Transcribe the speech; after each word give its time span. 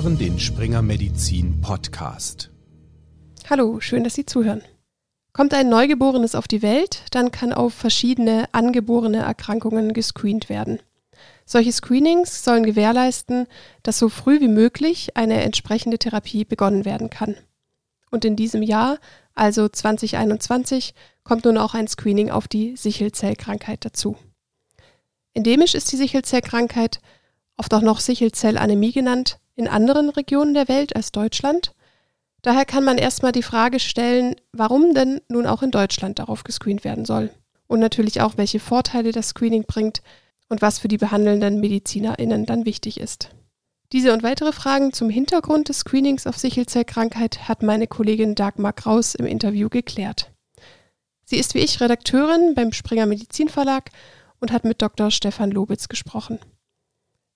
hören 0.00 0.16
den 0.16 0.38
Springer 0.38 0.80
Medizin 0.80 1.60
Podcast. 1.60 2.52
Hallo, 3.50 3.80
schön, 3.80 4.04
dass 4.04 4.14
Sie 4.14 4.24
zuhören. 4.24 4.62
Kommt 5.32 5.52
ein 5.52 5.68
Neugeborenes 5.68 6.36
auf 6.36 6.46
die 6.46 6.62
Welt, 6.62 7.02
dann 7.10 7.32
kann 7.32 7.52
auf 7.52 7.74
verschiedene 7.74 8.44
angeborene 8.52 9.16
Erkrankungen 9.16 9.92
gescreent 9.94 10.48
werden. 10.48 10.78
Solche 11.46 11.72
Screenings 11.72 12.44
sollen 12.44 12.62
gewährleisten, 12.62 13.48
dass 13.82 13.98
so 13.98 14.08
früh 14.08 14.40
wie 14.40 14.46
möglich 14.46 15.16
eine 15.16 15.42
entsprechende 15.42 15.98
Therapie 15.98 16.44
begonnen 16.44 16.84
werden 16.84 17.10
kann. 17.10 17.34
Und 18.12 18.24
in 18.24 18.36
diesem 18.36 18.62
Jahr, 18.62 18.98
also 19.34 19.68
2021, 19.68 20.94
kommt 21.24 21.44
nun 21.44 21.58
auch 21.58 21.74
ein 21.74 21.88
Screening 21.88 22.30
auf 22.30 22.46
die 22.46 22.76
Sichelzellkrankheit 22.76 23.84
dazu. 23.84 24.16
Endemisch 25.34 25.74
ist 25.74 25.90
die 25.90 25.96
Sichelzellkrankheit, 25.96 27.00
oft 27.56 27.74
auch 27.74 27.82
noch 27.82 27.98
Sichelzellanämie 27.98 28.92
genannt, 28.92 29.40
in 29.58 29.66
anderen 29.66 30.08
Regionen 30.08 30.54
der 30.54 30.68
Welt 30.68 30.94
als 30.94 31.10
Deutschland. 31.10 31.74
Daher 32.42 32.64
kann 32.64 32.84
man 32.84 32.96
erstmal 32.96 33.32
die 33.32 33.42
Frage 33.42 33.80
stellen, 33.80 34.36
warum 34.52 34.94
denn 34.94 35.20
nun 35.28 35.46
auch 35.46 35.62
in 35.62 35.72
Deutschland 35.72 36.20
darauf 36.20 36.44
gescreent 36.44 36.84
werden 36.84 37.04
soll. 37.04 37.30
Und 37.66 37.80
natürlich 37.80 38.20
auch, 38.20 38.36
welche 38.36 38.60
Vorteile 38.60 39.10
das 39.10 39.30
Screening 39.30 39.64
bringt 39.66 40.00
und 40.48 40.62
was 40.62 40.78
für 40.78 40.86
die 40.86 40.96
behandelnden 40.96 41.58
MedizinerInnen 41.58 42.46
dann 42.46 42.64
wichtig 42.66 43.00
ist. 43.00 43.30
Diese 43.92 44.12
und 44.12 44.22
weitere 44.22 44.52
Fragen 44.52 44.92
zum 44.92 45.10
Hintergrund 45.10 45.68
des 45.68 45.80
Screenings 45.80 46.26
auf 46.28 46.38
Sichelzellkrankheit 46.38 47.48
hat 47.48 47.62
meine 47.64 47.88
Kollegin 47.88 48.36
Dagmar 48.36 48.72
Kraus 48.72 49.16
im 49.16 49.26
Interview 49.26 49.68
geklärt. 49.68 50.30
Sie 51.24 51.36
ist 51.36 51.54
wie 51.54 51.60
ich 51.60 51.80
Redakteurin 51.80 52.54
beim 52.54 52.72
Springer 52.72 53.06
Medizinverlag 53.06 53.90
und 54.40 54.52
hat 54.52 54.64
mit 54.64 54.80
Dr. 54.80 55.10
Stefan 55.10 55.50
Lobitz 55.50 55.88
gesprochen. 55.88 56.38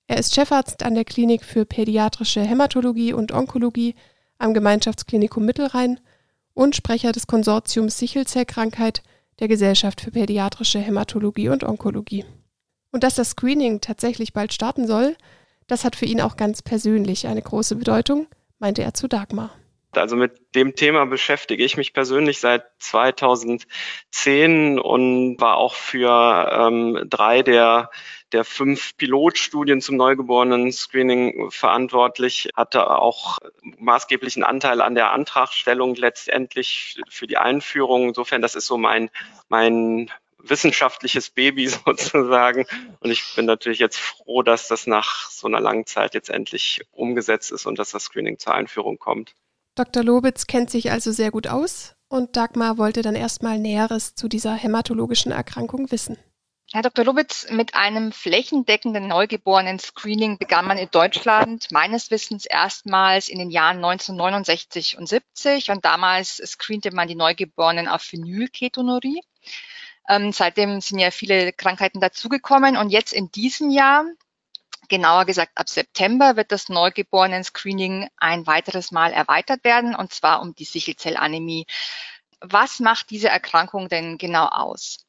Er 0.07 0.19
ist 0.19 0.35
Chefarzt 0.35 0.83
an 0.83 0.95
der 0.95 1.05
Klinik 1.05 1.45
für 1.45 1.65
pädiatrische 1.65 2.43
Hämatologie 2.43 3.13
und 3.13 3.33
Onkologie 3.33 3.95
am 4.39 4.55
Gemeinschaftsklinikum 4.55 5.45
Mittelrhein 5.45 6.01
und 6.55 6.77
Sprecher 6.77 7.13
des 7.13 7.27
Konsortiums 7.27 7.99
Sichelzellkrankheit 7.99 9.03
der 9.39 9.49
Gesellschaft 9.49 10.01
für 10.01 10.11
pädiatrische 10.11 10.81
Hämatologie 10.81 11.49
und 11.49 11.65
Onkologie. 11.65 12.25
Und 12.91 13.05
dass 13.05 13.15
das 13.15 13.31
Screening 13.31 13.81
tatsächlich 13.81 14.33
bald 14.33 14.53
starten 14.53 14.87
soll, 14.87 15.17
das 15.67 15.85
hat 15.85 15.97
für 15.97 16.05
ihn 16.05 16.21
auch 16.21 16.37
ganz 16.37 16.63
persönlich 16.63 17.27
eine 17.27 17.41
große 17.41 17.77
Bedeutung, 17.77 18.27
meinte 18.59 18.83
er 18.83 18.95
zu 18.95 19.09
Dagmar. 19.09 19.51
Also 19.93 20.17
mit 20.17 20.55
dem 20.55 20.75
Thema 20.75 21.07
beschäftige 21.07 21.65
ich 21.65 21.77
mich 21.77 21.93
persönlich 21.93 22.41
seit 22.41 22.65
2010 22.79 24.79
und 24.79 25.37
war 25.39 25.57
auch 25.57 25.75
für 25.75 26.51
ähm, 26.51 27.07
drei 27.09 27.43
der 27.43 27.91
der 28.33 28.45
fünf 28.45 28.97
Pilotstudien 28.97 29.81
zum 29.81 29.97
Neugeborenen-Screening 29.97 31.51
verantwortlich, 31.51 32.49
hatte 32.55 32.91
auch 32.91 33.39
maßgeblichen 33.79 34.45
Anteil 34.45 34.81
an 34.81 34.95
der 34.95 35.13
Antragstellung 35.13 35.95
letztendlich 35.95 37.01
für 37.09 37.27
die 37.27 37.39
Einführung. 37.39 38.09
Insofern, 38.09 38.43
das 38.43 38.55
ist 38.55 38.67
so 38.67 38.79
mein, 38.79 39.11
mein 39.49 40.11
wissenschaftliches 40.39 41.31
Baby 41.31 41.69
sozusagen. 41.87 42.67
Und 43.01 43.11
ich 43.11 43.23
bin 43.35 43.47
natürlich 43.47 43.79
jetzt 43.79 43.99
froh, 43.99 44.43
dass 44.43 44.69
das 44.69 44.87
nach 44.87 45.31
so 45.31 45.47
einer 45.47 45.61
langen 45.61 45.87
Zeit 45.87 46.15
jetzt 46.15 46.31
endlich 46.31 46.83
umgesetzt 46.93 47.53
ist 47.53 47.67
und 47.67 47.79
dass 47.79 47.91
das 47.91 48.05
Screening 48.05 48.39
zur 48.39 48.55
Einführung 48.55 48.99
kommt. 48.99 49.35
Dr. 49.75 50.03
Lobitz 50.03 50.47
kennt 50.47 50.71
sich 50.71 50.91
also 50.91 51.13
sehr 51.13 51.31
gut 51.31 51.47
aus 51.47 51.95
und 52.09 52.37
Dagmar 52.37 52.77
wollte 52.77 53.01
dann 53.01 53.15
erstmal 53.15 53.59
Näheres 53.59 54.15
zu 54.15 54.29
dieser 54.29 54.55
hämatologischen 54.55 55.33
Erkrankung 55.33 55.91
wissen. 55.91 56.19
Herr 56.71 56.83
Dr. 56.83 57.05
Lubitz, 57.05 57.51
mit 57.51 57.75
einem 57.75 58.13
flächendeckenden 58.13 59.07
Neugeborenen-Screening 59.09 60.39
begann 60.39 60.67
man 60.67 60.79
in 60.79 60.91
Deutschland 60.91 61.71
meines 61.71 62.11
Wissens 62.11 62.47
erstmals 62.47 63.29
in 63.29 63.39
den 63.39 63.51
Jahren 63.51 63.77
1969 63.77 64.97
und 64.97 65.07
70 65.07 65.71
und 65.71 65.85
damals 65.85 66.37
screente 66.37 66.95
man 66.95 67.09
die 67.09 67.15
Neugeborenen 67.15 67.89
auf 67.89 68.03
Phenylketonurie. 68.03 69.21
Ähm, 70.09 70.33
seitdem 70.33 70.81
sind 70.81 70.99
ja 70.99 71.11
viele 71.11 71.53
Krankheiten 71.53 72.01
dazugekommen 72.01 72.77
und 72.77 72.89
jetzt 72.89 73.13
in 73.13 73.31
diesem 73.31 73.71
Jahr 73.71 74.05
genauer 74.89 75.25
gesagt 75.27 75.53
ab 75.57 75.69
September 75.69 76.37
wird 76.37 76.53
das 76.53 76.69
Neugeborenen-Screening 76.69 78.09
ein 78.17 78.47
weiteres 78.47 78.93
Mal 78.93 79.13
erweitert 79.13 79.65
werden, 79.65 79.95
und 79.95 80.13
zwar 80.13 80.41
um 80.43 80.55
die 80.55 80.65
Sichelzellanämie. 80.65 81.67
Was 82.41 82.81
macht 82.81 83.11
diese 83.11 83.29
Erkrankung 83.29 83.89
denn 83.89 84.19
genau 84.19 84.47
aus? 84.47 85.07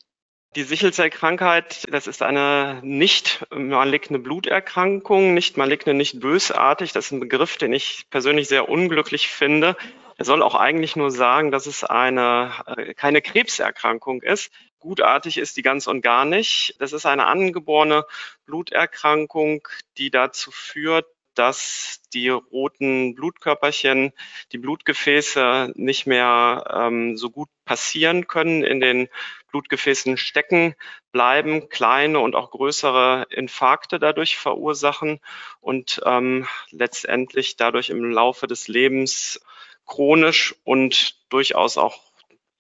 Die 0.56 0.64
Sichelzellkrankheit, 0.64 1.88
das 1.90 2.06
ist 2.06 2.22
eine 2.22 2.80
nicht 2.84 3.44
maligne 3.50 4.20
Bluterkrankung, 4.20 5.34
nicht 5.34 5.58
maligne, 5.58 5.96
nicht 5.96 6.20
bösartig. 6.20 6.92
Das 6.92 7.06
ist 7.06 7.12
ein 7.12 7.20
Begriff, 7.20 7.58
den 7.58 7.74
ich 7.74 8.06
persönlich 8.12 8.50
sehr 8.50 8.70
unglücklich 8.70 9.30
finde. 9.30 9.76
Er 10.18 10.26
soll 10.26 10.44
auch 10.44 10.54
eigentlich 10.54 10.96
nur 10.96 11.10
sagen, 11.10 11.50
dass 11.50 11.66
es 11.66 11.84
eine, 11.84 12.52
äh, 12.68 12.94
keine 12.94 13.24
Krebserkrankung 13.24 14.22
ist. 14.22 14.52
Gutartig 14.78 15.40
ist 15.40 15.58
die 15.58 15.64
ganz 15.64 15.88
und 15.88 16.02
gar 16.02 16.24
nicht. 16.24 16.76
Das 16.78 16.94
ist 16.94 17.08
eine 17.08 17.26
angeborene 17.26 18.06
Bluterkrankung, 18.46 19.68
die 19.98 20.12
dazu 20.12 20.52
führt, 20.52 21.08
dass 21.34 22.02
die 22.14 22.30
roten 22.30 23.16
Blutkörperchen, 23.16 24.12
die 24.52 24.60
Blutgefäße 24.60 25.72
nicht 25.76 26.06
mehr 26.06 26.64
ähm, 26.72 27.18
so 27.18 27.32
gut 27.32 27.50
passieren 27.66 28.28
können, 28.28 28.64
in 28.64 28.80
den 28.80 29.10
Blutgefäßen 29.54 30.18
stecken 30.18 30.76
bleiben, 31.12 31.70
kleine 31.70 32.20
und 32.20 32.36
auch 32.36 32.50
größere 32.50 33.28
Infarkte 33.30 34.00
dadurch 34.00 34.38
verursachen 34.38 35.20
und 35.62 36.02
ähm, 36.06 36.48
letztendlich 36.72 37.56
dadurch 37.56 37.90
im 37.92 38.04
Laufe 38.12 38.48
des 38.48 38.68
Lebens 38.68 39.40
chronisch 39.86 40.56
und 40.64 41.16
durchaus 41.30 41.78
auch 41.78 42.02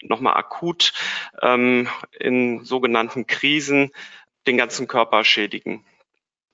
nochmal 0.02 0.38
akut 0.38 0.94
ähm, 1.42 1.90
in 2.20 2.64
sogenannten 2.64 3.26
Krisen 3.26 3.92
den 4.46 4.58
ganzen 4.58 4.88
Körper 4.88 5.24
schädigen. 5.24 5.84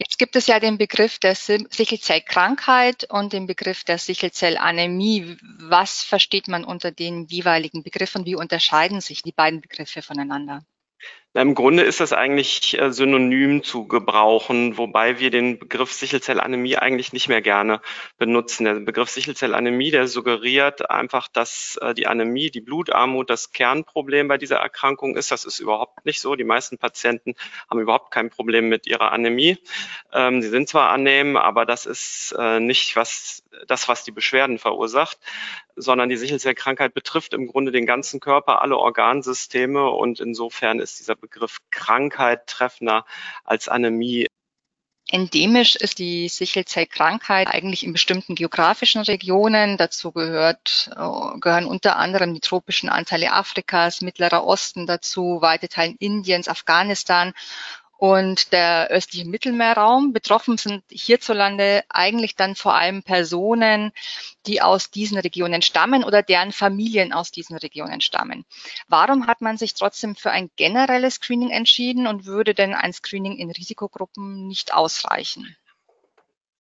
Jetzt 0.01 0.17
gibt 0.17 0.37
es 0.37 0.47
ja 0.47 0.61
den 0.61 0.77
Begriff 0.77 1.19
der 1.19 1.35
Sichelzellkrankheit 1.35 3.05
und 3.09 3.33
den 3.33 3.47
Begriff 3.47 3.83
der 3.83 3.97
Sichelzellanämie. 3.97 5.37
Was 5.59 6.03
versteht 6.03 6.47
man 6.47 6.63
unter 6.63 6.91
den 6.91 7.25
jeweiligen 7.25 7.83
Begriffen? 7.83 8.25
Wie 8.25 8.35
unterscheiden 8.35 9.01
sich 9.01 9.23
die 9.23 9.33
beiden 9.33 9.59
Begriffe 9.59 10.01
voneinander? 10.01 10.63
Im 11.35 11.53
Grunde 11.53 11.84
ist 11.84 12.00
das 12.00 12.12
eigentlich 12.12 12.81
äh, 12.81 12.91
synonym 12.91 13.62
zu 13.63 13.88
gebrauchen, 13.88 14.79
wobei 14.79 15.19
wir 15.19 15.29
den 15.29 15.59
Begriff 15.59 15.94
Sichelzellanämie 15.94 16.78
eigentlich 16.78 17.13
nicht 17.13 17.29
mehr 17.29 17.44
gerne 17.44 17.81
benutzen. 18.17 18.66
Der 18.66 18.73
Begriff 18.73 19.09
Sichelzellanämie, 19.09 19.91
der 19.91 20.07
suggeriert 20.07 20.90
einfach, 20.90 21.28
dass 21.28 21.78
äh, 21.84 21.94
die 21.94 22.07
Anämie, 22.07 22.50
die 22.50 22.62
Blutarmut 22.62 23.29
das 23.29 23.51
Kernproblem 23.51 24.28
bei 24.28 24.40
dieser 24.40 24.57
Erkrankung 24.57 25.16
ist. 25.16 25.31
Das 25.31 25.45
ist 25.45 25.59
überhaupt 25.59 26.03
nicht 26.03 26.19
so. 26.19 26.35
Die 26.35 26.44
meisten 26.44 26.79
Patienten 26.79 27.35
haben 27.69 27.79
überhaupt 27.79 28.09
kein 28.09 28.31
Problem 28.31 28.67
mit 28.67 28.88
ihrer 28.88 29.11
Anämie. 29.11 29.59
Ähm, 30.11 30.41
sie 30.41 30.50
sind 30.50 30.67
zwar 30.67 30.90
annehmen, 30.90 31.38
aber 31.38 31.67
das 31.67 31.85
ist 31.85 32.34
äh, 32.40 32.59
nicht 32.59 32.96
was, 32.96 33.44
das, 33.67 33.88
was 33.88 34.03
die 34.03 34.11
Beschwerden 34.11 34.57
verursacht, 34.57 35.19
sondern 35.75 36.09
die 36.09 36.17
Sichelzellkrankheit 36.17 36.96
betrifft 36.96 37.34
im 37.35 37.46
Grunde 37.46 37.72
den 37.72 37.85
ganzen 37.85 38.19
Körper, 38.19 38.63
alle 38.63 38.78
Organsysteme 38.78 39.90
und 39.91 40.19
insofern 40.19 40.79
ist 40.79 41.00
dieser 41.00 41.19
Begriff 41.19 41.59
Krankheit 41.72 42.47
treffender 42.47 43.06
als 43.44 43.68
Anämie. 43.68 44.28
Endemisch 45.12 45.75
ist 45.75 45.97
die 45.97 46.28
Sichelzellkrankheit 46.30 47.47
eigentlich 47.47 47.84
in 47.84 47.94
bestimmten 47.94 48.35
geografischen 48.35 49.02
Regionen. 49.02 49.75
Dazu 49.75 50.12
gehört, 50.12 50.91
äh, 50.91 51.40
gehören 51.40 51.66
unter 51.66 51.96
anderem 51.96 52.35
die 52.35 52.41
tropischen 52.41 52.90
Anteile 52.90 53.34
Afrikas, 53.34 54.02
Mittlerer 54.02 54.46
Osten 54.46 54.85
dazu, 54.85 55.40
weite 55.41 55.67
Teilen 55.67 55.96
Indiens, 55.97 56.47
Afghanistan 56.47 57.34
und 57.99 58.53
der 58.53 58.87
östliche 58.91 59.28
Mittelmeerraum. 59.28 60.13
Betroffen 60.13 60.57
sind 60.57 60.84
hierzulande 60.90 61.84
eigentlich 61.90 62.37
dann 62.37 62.55
vor 62.55 62.73
allem 62.73 63.03
Personen, 63.03 63.91
die 64.47 64.61
aus 64.61 64.90
diesen 64.90 65.17
Regionen 65.17 65.61
stammen 65.61 66.05
oder 66.05 66.23
deren 66.23 66.53
Familien 66.53 67.11
aus 67.11 67.31
diesen 67.31 67.57
Regionen 67.57 67.99
stammen. 67.99 68.46
Warum 68.87 69.28
hat 69.28 69.41
man 69.41 69.57
sich 69.57 69.73
trotzdem 69.73 70.16
für 70.16 70.31
ein 70.31 70.49
generelles 70.55 71.16
Screening 71.16 71.49
entschieden 71.49 72.07
und 72.07 72.25
würde 72.25 72.53
denn 72.53 72.73
ein 72.73 72.93
Screening 72.93 73.35
in 73.35 73.51
Risikogruppen 73.51 74.47
nicht 74.47 74.73
ausreichen? 74.73 75.57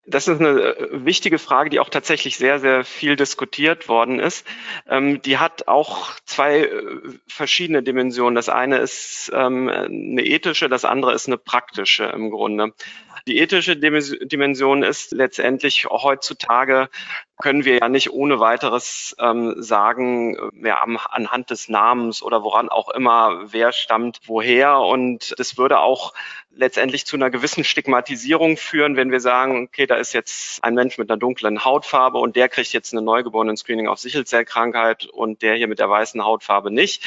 Das 0.07 0.27
ist 0.27 0.39
eine 0.39 0.61
äh, 0.61 1.05
wichtige 1.05 1.39
Frage, 1.39 1.69
die 1.69 1.79
auch 1.79 1.89
tatsächlich 1.89 2.37
sehr, 2.37 2.59
sehr 2.59 2.83
viel 2.83 3.15
diskutiert 3.15 3.89
worden 3.89 4.19
ist. 4.19 4.45
Ähm, 4.87 5.21
die 5.21 5.37
hat 5.37 5.67
auch 5.67 6.11
zwei 6.25 6.61
äh, 6.61 7.01
verschiedene 7.27 7.81
Dimensionen. 7.81 8.35
Das 8.35 8.49
eine 8.49 8.77
ist 8.77 9.31
ähm, 9.33 9.67
eine 9.67 10.23
ethische, 10.23 10.69
das 10.69 10.85
andere 10.85 11.13
ist 11.13 11.27
eine 11.27 11.37
praktische 11.37 12.05
im 12.05 12.29
Grunde. 12.29 12.73
Die 13.27 13.39
ethische 13.39 13.75
Dimension 13.75 14.83
ist 14.83 15.11
letztendlich 15.11 15.85
heutzutage 15.85 16.89
können 17.41 17.65
wir 17.65 17.79
ja 17.79 17.89
nicht 17.89 18.11
ohne 18.11 18.39
weiteres 18.39 19.15
ähm, 19.19 19.55
sagen, 19.57 20.37
wer 20.53 20.81
am, 20.81 20.97
anhand 21.09 21.49
des 21.49 21.67
Namens 21.67 22.21
oder 22.21 22.43
woran 22.43 22.69
auch 22.69 22.89
immer, 22.89 23.51
wer 23.51 23.71
stammt 23.71 24.19
woher. 24.25 24.79
Und 24.79 25.33
das 25.37 25.57
würde 25.57 25.79
auch 25.79 26.13
letztendlich 26.55 27.05
zu 27.05 27.15
einer 27.15 27.29
gewissen 27.29 27.63
Stigmatisierung 27.63 28.57
führen, 28.57 28.95
wenn 28.95 29.11
wir 29.11 29.19
sagen, 29.19 29.65
okay, 29.65 29.85
da 29.85 29.95
ist 29.95 30.13
jetzt 30.13 30.63
ein 30.63 30.73
Mensch 30.73 30.97
mit 30.97 31.09
einer 31.09 31.17
dunklen 31.17 31.63
Hautfarbe 31.63 32.17
und 32.17 32.35
der 32.35 32.49
kriegt 32.49 32.73
jetzt 32.73 32.93
eine 32.93 33.01
neugeborenen 33.01 33.57
Screening 33.57 33.87
auf 33.87 33.99
Sichelzellkrankheit 33.99 35.05
und 35.05 35.41
der 35.41 35.55
hier 35.55 35.67
mit 35.67 35.79
der 35.79 35.89
weißen 35.89 36.23
Hautfarbe 36.23 36.71
nicht. 36.71 37.05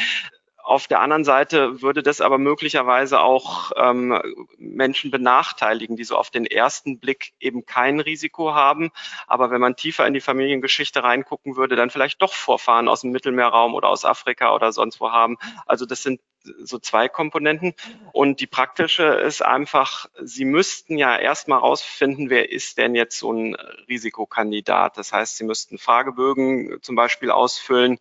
Auf 0.68 0.86
der 0.86 1.00
anderen 1.00 1.24
Seite 1.24 1.80
würde 1.80 2.02
das 2.02 2.20
aber 2.20 2.36
möglicherweise 2.36 3.20
auch 3.20 3.72
ähm, 3.76 4.20
Menschen 4.58 5.10
benachteiligen, 5.10 5.96
die 5.96 6.04
so 6.04 6.14
auf 6.14 6.28
den 6.28 6.44
ersten 6.44 6.98
Blick 6.98 7.32
eben 7.40 7.64
kein 7.64 8.00
Risiko 8.00 8.52
haben. 8.52 8.90
Aber 9.26 9.50
wenn 9.50 9.62
man 9.62 9.76
tiefer 9.76 10.06
in 10.06 10.12
die 10.12 10.20
Familiengeschichte 10.20 11.02
reingucken 11.02 11.56
würde, 11.56 11.74
dann 11.74 11.88
vielleicht 11.88 12.20
doch 12.20 12.34
Vorfahren 12.34 12.86
aus 12.86 13.00
dem 13.00 13.12
Mittelmeerraum 13.12 13.74
oder 13.74 13.88
aus 13.88 14.04
Afrika 14.04 14.54
oder 14.54 14.70
sonst 14.72 15.00
wo 15.00 15.10
haben. 15.10 15.38
Also 15.64 15.86
das 15.86 16.02
sind 16.02 16.20
so 16.58 16.78
zwei 16.78 17.08
Komponenten. 17.08 17.72
Und 18.12 18.40
die 18.40 18.46
praktische 18.46 19.04
ist 19.04 19.42
einfach, 19.42 20.04
Sie 20.20 20.44
müssten 20.44 20.98
ja 20.98 21.16
erstmal 21.16 21.60
rausfinden, 21.60 22.28
wer 22.28 22.52
ist 22.52 22.76
denn 22.76 22.94
jetzt 22.94 23.18
so 23.18 23.32
ein 23.32 23.54
Risikokandidat. 23.88 24.98
Das 24.98 25.14
heißt, 25.14 25.38
Sie 25.38 25.44
müssten 25.44 25.78
Fragebögen 25.78 26.76
zum 26.82 26.94
Beispiel 26.94 27.30
ausfüllen 27.30 27.98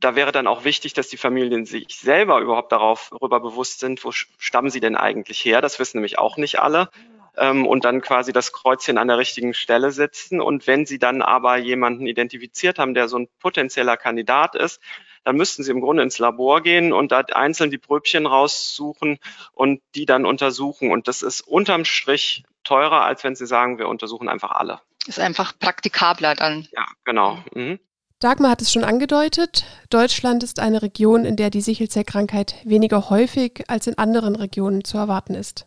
da 0.00 0.14
wäre 0.14 0.32
dann 0.32 0.46
auch 0.46 0.64
wichtig, 0.64 0.92
dass 0.92 1.08
die 1.08 1.16
Familien 1.16 1.64
sich 1.64 1.86
selber 1.88 2.40
überhaupt 2.40 2.72
darauf 2.72 3.08
darüber 3.10 3.40
bewusst 3.40 3.80
sind, 3.80 4.04
wo 4.04 4.12
stammen 4.12 4.70
sie 4.70 4.80
denn 4.80 4.96
eigentlich 4.96 5.44
her? 5.44 5.60
Das 5.60 5.78
wissen 5.78 5.98
nämlich 5.98 6.18
auch 6.18 6.36
nicht 6.36 6.60
alle. 6.60 6.90
Ähm, 7.36 7.66
und 7.66 7.84
dann 7.84 8.00
quasi 8.00 8.32
das 8.32 8.52
Kreuzchen 8.52 8.98
an 8.98 9.08
der 9.08 9.18
richtigen 9.18 9.54
Stelle 9.54 9.92
setzen. 9.92 10.40
Und 10.40 10.66
wenn 10.66 10.86
sie 10.86 10.98
dann 10.98 11.22
aber 11.22 11.56
jemanden 11.56 12.06
identifiziert 12.06 12.78
haben, 12.78 12.94
der 12.94 13.08
so 13.08 13.18
ein 13.18 13.28
potenzieller 13.40 13.96
Kandidat 13.96 14.54
ist, 14.54 14.80
dann 15.24 15.36
müssten 15.36 15.62
sie 15.62 15.72
im 15.72 15.80
Grunde 15.80 16.02
ins 16.02 16.18
Labor 16.18 16.62
gehen 16.62 16.92
und 16.92 17.10
da 17.10 17.20
einzeln 17.20 17.70
die 17.70 17.78
Pröbchen 17.78 18.26
raussuchen 18.26 19.18
und 19.52 19.82
die 19.94 20.06
dann 20.06 20.24
untersuchen. 20.24 20.92
Und 20.92 21.08
das 21.08 21.22
ist 21.22 21.40
unterm 21.40 21.84
Strich 21.84 22.44
teurer, 22.64 23.02
als 23.02 23.24
wenn 23.24 23.34
sie 23.34 23.46
sagen, 23.46 23.78
wir 23.78 23.88
untersuchen 23.88 24.28
einfach 24.28 24.52
alle. 24.52 24.80
Ist 25.06 25.18
einfach 25.18 25.58
praktikabler 25.58 26.34
dann. 26.34 26.68
Ja, 26.70 26.86
genau. 27.04 27.38
Mhm. 27.52 27.80
Dagmar 28.18 28.52
hat 28.52 28.62
es 28.62 28.72
schon 28.72 28.84
angedeutet, 28.84 29.64
Deutschland 29.90 30.42
ist 30.42 30.58
eine 30.58 30.80
Region, 30.80 31.26
in 31.26 31.36
der 31.36 31.50
die 31.50 31.60
Sichelzellkrankheit 31.60 32.54
weniger 32.64 33.10
häufig 33.10 33.64
als 33.68 33.86
in 33.86 33.98
anderen 33.98 34.36
Regionen 34.36 34.84
zu 34.84 34.96
erwarten 34.96 35.34
ist. 35.34 35.66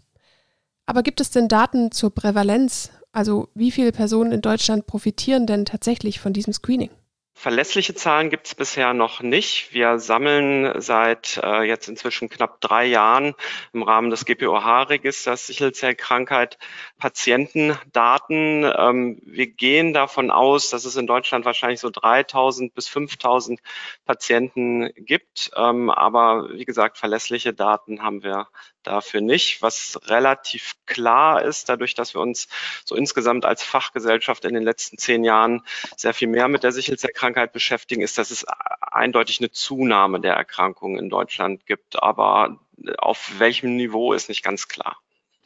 Aber 0.87 1.03
gibt 1.03 1.21
es 1.21 1.29
denn 1.29 1.47
Daten 1.47 1.91
zur 1.91 2.09
Prävalenz? 2.09 2.89
Also 3.11 3.49
wie 3.53 3.69
viele 3.69 3.91
Personen 3.91 4.31
in 4.31 4.41
Deutschland 4.41 4.87
profitieren 4.87 5.45
denn 5.45 5.65
tatsächlich 5.65 6.19
von 6.19 6.33
diesem 6.33 6.51
Screening? 6.51 6.89
Verlässliche 7.39 7.95
Zahlen 7.95 8.29
gibt 8.29 8.47
es 8.47 8.55
bisher 8.55 8.93
noch 8.93 9.21
nicht. 9.21 9.71
Wir 9.71 9.97
sammeln 9.97 10.81
seit 10.81 11.39
äh, 11.41 11.63
jetzt 11.63 11.87
inzwischen 11.87 12.27
knapp 12.27 12.59
drei 12.59 12.85
Jahren 12.85 13.33
im 13.71 13.81
Rahmen 13.81 14.09
des 14.09 14.25
GPOH-Registers 14.25 15.47
Sichelzellkrankheit 15.47 16.57
Patientendaten. 16.97 18.69
Ähm, 18.77 19.21
wir 19.23 19.47
gehen 19.47 19.93
davon 19.93 20.31
aus, 20.31 20.69
dass 20.69 20.83
es 20.83 20.97
in 20.97 21.07
Deutschland 21.07 21.45
wahrscheinlich 21.45 21.79
so 21.79 21.89
3000 21.89 22.73
bis 22.73 22.89
5000 22.89 23.61
Patienten 24.03 24.89
gibt. 24.97 25.51
Ähm, 25.55 25.89
aber 25.89 26.49
wie 26.51 26.65
gesagt, 26.65 26.97
verlässliche 26.97 27.53
Daten 27.53 28.03
haben 28.03 28.21
wir 28.21 28.47
dafür 28.83 29.21
nicht. 29.21 29.61
Was 29.61 29.99
relativ 30.05 30.75
klar 30.85 31.43
ist, 31.43 31.69
dadurch, 31.69 31.93
dass 31.95 32.13
wir 32.13 32.21
uns 32.21 32.47
so 32.85 32.95
insgesamt 32.95 33.45
als 33.45 33.63
Fachgesellschaft 33.63 34.45
in 34.45 34.53
den 34.53 34.63
letzten 34.63 34.97
zehn 34.97 35.23
Jahren 35.23 35.63
sehr 35.95 36.13
viel 36.13 36.27
mehr 36.27 36.47
mit 36.47 36.63
der 36.63 36.71
Sichelzellkrankheit 36.71 37.53
beschäftigen, 37.53 38.01
ist, 38.01 38.17
dass 38.17 38.31
es 38.31 38.45
eindeutig 38.81 39.39
eine 39.39 39.51
Zunahme 39.51 40.19
der 40.19 40.33
Erkrankungen 40.33 40.99
in 40.99 41.09
Deutschland 41.09 41.65
gibt. 41.65 42.01
Aber 42.01 42.59
auf 42.97 43.39
welchem 43.39 43.75
Niveau 43.75 44.13
ist 44.13 44.29
nicht 44.29 44.43
ganz 44.43 44.67
klar. 44.67 44.97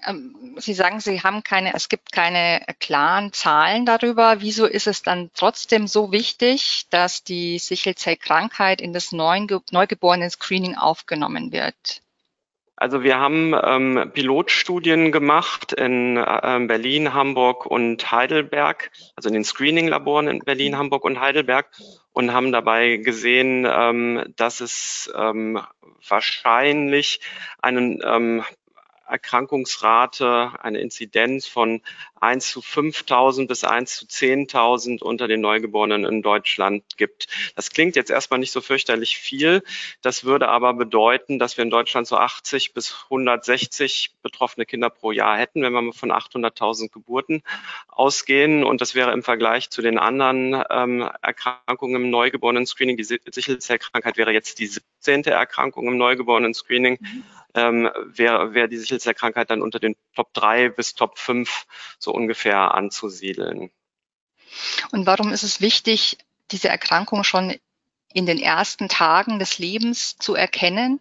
Ähm, 0.06 0.56
Sie 0.58 0.74
sagen, 0.74 1.00
Sie 1.00 1.22
haben 1.22 1.44
keine, 1.44 1.74
es 1.74 1.90
gibt 1.90 2.12
keine 2.12 2.66
klaren 2.80 3.34
Zahlen 3.34 3.86
darüber. 3.86 4.42
Wieso 4.42 4.66
ist 4.66 4.88
es 4.88 5.02
dann 5.02 5.32
trotzdem 5.34 5.88
so 5.88 6.12
wichtig, 6.12 6.86
dass 6.90 7.24
die 7.24 7.58
Sichelzellkrankheit 7.60 8.82
in 8.82 8.94
das 8.94 9.12
neugeborenen 9.12 10.30
Screening 10.30 10.76
aufgenommen 10.76 11.52
wird? 11.52 12.02
Also 12.76 13.04
wir 13.04 13.20
haben 13.20 13.54
ähm, 13.62 14.12
Pilotstudien 14.14 15.12
gemacht 15.12 15.74
in 15.74 16.18
äh, 16.18 16.66
Berlin, 16.68 17.14
Hamburg 17.14 17.66
und 17.66 18.12
Heidelberg, 18.12 18.92
also 19.16 19.30
in 19.30 19.36
den 19.36 19.44
Screening-Laboren 19.44 20.28
in 20.28 20.40
Berlin, 20.40 20.78
Hamburg 20.78 21.06
und 21.06 21.20
Heidelberg 21.20 21.70
und 22.14 22.34
haben 22.34 22.52
dabei 22.52 22.98
gesehen, 22.98 23.68
ähm, 23.70 24.24
dass 24.36 24.60
es 24.60 25.12
ähm, 25.16 25.62
wahrscheinlich 26.08 27.20
einen 27.62 28.02
ähm, 28.04 28.44
Erkrankungsrate, 29.14 30.54
eine 30.60 30.80
Inzidenz 30.80 31.46
von 31.46 31.82
1 32.20 32.50
zu 32.50 32.62
5.000 32.62 33.48
bis 33.48 33.64
1 33.64 33.96
zu 33.96 34.06
10.000 34.06 35.04
unter 35.04 35.28
den 35.28 35.40
Neugeborenen 35.40 36.04
in 36.04 36.24
Deutschland 36.24 36.84
gibt. 36.98 37.28
Das 37.56 37.70
klingt 37.70 37.96
jetzt 37.96 38.10
erstmal 38.10 38.40
nicht 38.40 38.52
so 38.52 38.60
fürchterlich 38.60 39.20
viel. 39.20 39.62
Das 40.02 40.24
würde 40.24 40.48
aber 40.48 40.74
bedeuten, 40.74 41.38
dass 41.38 41.58
wir 41.58 41.64
in 41.64 41.70
Deutschland 41.70 42.08
so 42.08 42.18
80 42.18 42.74
bis 42.74 43.04
160 43.04 44.16
betroffene 44.24 44.66
Kinder 44.66 44.90
pro 44.90 45.12
Jahr 45.12 45.38
hätten, 45.38 45.62
wenn 45.62 45.74
wir 45.74 45.94
von 45.94 46.12
800.000 46.12 46.92
Geburten 46.92 47.44
ausgehen. 47.88 48.64
Und 48.64 48.82
das 48.82 48.96
wäre 48.96 49.12
im 49.12 49.22
Vergleich 49.22 49.70
zu 49.70 49.84
den 49.84 50.00
anderen 50.00 50.64
ähm, 50.72 51.08
Erkrankungen 51.22 52.04
im 52.04 52.10
Neugeborenen-Screening, 52.10 52.98
die 52.98 53.04
Sichelzellkrankheit 53.04 54.18
wäre 54.18 54.32
jetzt 54.32 54.58
die 54.58 54.66
17. 54.66 55.26
Erkrankung 55.26 55.88
im 55.88 55.98
Neugeborenen-Screening. 55.98 56.98
Mhm 57.00 57.24
ähm, 57.54 57.90
wäre 58.06 58.54
wär 58.54 58.68
die 58.68 58.78
Sichelzellkrankheit 58.78 59.50
dann 59.50 59.62
unter 59.62 59.80
den 59.80 59.96
Top 60.16 60.34
3 60.34 60.70
bis 60.70 60.96
Top 60.96 61.18
5 61.18 61.66
so 62.00 62.12
ungefähr 62.12 62.74
anzusiedeln. 62.74 63.72
Und 64.92 65.06
warum 65.06 65.32
ist 65.32 65.44
es 65.44 65.62
wichtig, 65.62 66.18
diese 66.52 66.70
Erkrankung 66.70 67.24
schon 67.24 67.56
in 68.14 68.26
den 68.26 68.40
ersten 68.40 68.90
Tagen 68.90 69.40
des 69.40 69.58
Lebens 69.58 70.18
zu 70.18 70.36
erkennen? 70.36 71.00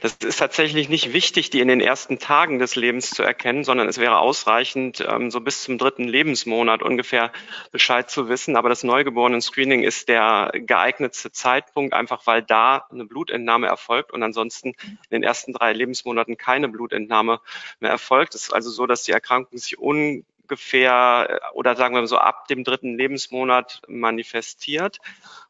Das 0.00 0.14
ist 0.14 0.38
tatsächlich 0.38 0.88
nicht 0.88 1.12
wichtig, 1.12 1.50
die 1.50 1.60
in 1.60 1.68
den 1.68 1.80
ersten 1.80 2.18
Tagen 2.18 2.58
des 2.58 2.76
Lebens 2.76 3.10
zu 3.10 3.22
erkennen, 3.22 3.62
sondern 3.62 3.88
es 3.88 3.98
wäre 3.98 4.18
ausreichend, 4.18 5.04
ähm, 5.06 5.30
so 5.30 5.40
bis 5.40 5.62
zum 5.62 5.76
dritten 5.76 6.08
Lebensmonat 6.08 6.82
ungefähr 6.82 7.30
Bescheid 7.70 8.10
zu 8.10 8.28
wissen. 8.28 8.56
Aber 8.56 8.70
das 8.70 8.84
Neugeborenen-Screening 8.84 9.82
ist 9.82 10.08
der 10.08 10.50
geeignetste 10.54 11.30
Zeitpunkt, 11.30 11.92
einfach 11.92 12.26
weil 12.26 12.42
da 12.42 12.86
eine 12.90 13.04
Blutentnahme 13.04 13.66
erfolgt 13.66 14.12
und 14.12 14.22
ansonsten 14.22 14.68
in 14.82 14.98
den 15.10 15.22
ersten 15.22 15.52
drei 15.52 15.72
Lebensmonaten 15.72 16.38
keine 16.38 16.68
Blutentnahme 16.68 17.40
mehr 17.80 17.90
erfolgt. 17.90 18.34
Es 18.34 18.44
ist 18.44 18.54
also 18.54 18.70
so, 18.70 18.86
dass 18.86 19.02
die 19.02 19.12
Erkrankung 19.12 19.58
sich 19.58 19.78
un 19.78 20.24
ungefähr 20.50 21.40
äh, 21.52 21.54
oder 21.54 21.76
sagen 21.76 21.94
wir 21.94 22.06
so 22.06 22.18
ab 22.18 22.48
dem 22.48 22.64
dritten 22.64 22.96
Lebensmonat 22.96 23.82
manifestiert. 23.88 24.98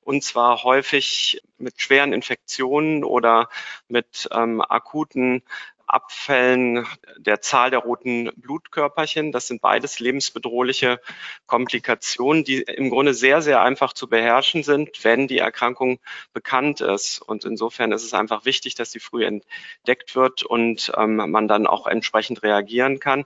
Und 0.03 0.23
zwar 0.25 0.63
häufig 0.63 1.43
mit 1.59 1.81
schweren 1.81 2.13
Infektionen 2.13 3.05
oder 3.05 3.49
mit 3.89 4.29
ähm, 4.33 4.61
akuten 4.61 5.43
Abfällen 5.87 6.87
der 7.17 7.41
Zahl 7.41 7.71
der 7.71 7.81
roten 7.81 8.31
Blutkörperchen. 8.37 9.33
Das 9.33 9.49
sind 9.49 9.61
beides 9.61 9.99
lebensbedrohliche 9.99 11.01
Komplikationen, 11.47 12.45
die 12.45 12.63
im 12.63 12.91
Grunde 12.91 13.13
sehr, 13.13 13.43
sehr 13.43 13.61
einfach 13.63 13.93
zu 13.93 14.09
beherrschen 14.09 14.63
sind, 14.63 15.03
wenn 15.03 15.27
die 15.27 15.39
Erkrankung 15.39 15.99
bekannt 16.33 16.81
ist. 16.81 17.21
Und 17.21 17.45
insofern 17.45 17.91
ist 17.91 18.05
es 18.05 18.15
einfach 18.15 18.45
wichtig, 18.45 18.77
dass 18.77 18.93
sie 18.93 19.01
früh 19.01 19.25
entdeckt 19.25 20.15
wird 20.15 20.45
und 20.45 20.93
ähm, 20.97 21.17
man 21.17 21.49
dann 21.49 21.67
auch 21.67 21.89
entsprechend 21.89 22.45
reagieren 22.45 23.01
kann. 23.01 23.25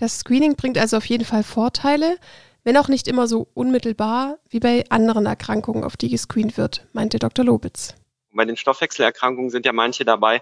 Das 0.00 0.20
Screening 0.20 0.56
bringt 0.56 0.78
also 0.78 0.96
auf 0.96 1.04
jeden 1.04 1.26
Fall 1.26 1.42
Vorteile, 1.42 2.16
wenn 2.64 2.78
auch 2.78 2.88
nicht 2.88 3.06
immer 3.06 3.26
so 3.26 3.48
unmittelbar 3.52 4.38
wie 4.48 4.58
bei 4.58 4.84
anderen 4.88 5.26
Erkrankungen, 5.26 5.84
auf 5.84 5.98
die 5.98 6.08
gescreent 6.08 6.56
wird, 6.56 6.86
meinte 6.94 7.18
Dr. 7.18 7.44
Lobitz. 7.44 7.94
Bei 8.32 8.46
den 8.46 8.56
Stoffwechselerkrankungen 8.56 9.50
sind 9.50 9.66
ja 9.66 9.74
manche 9.74 10.06
dabei, 10.06 10.40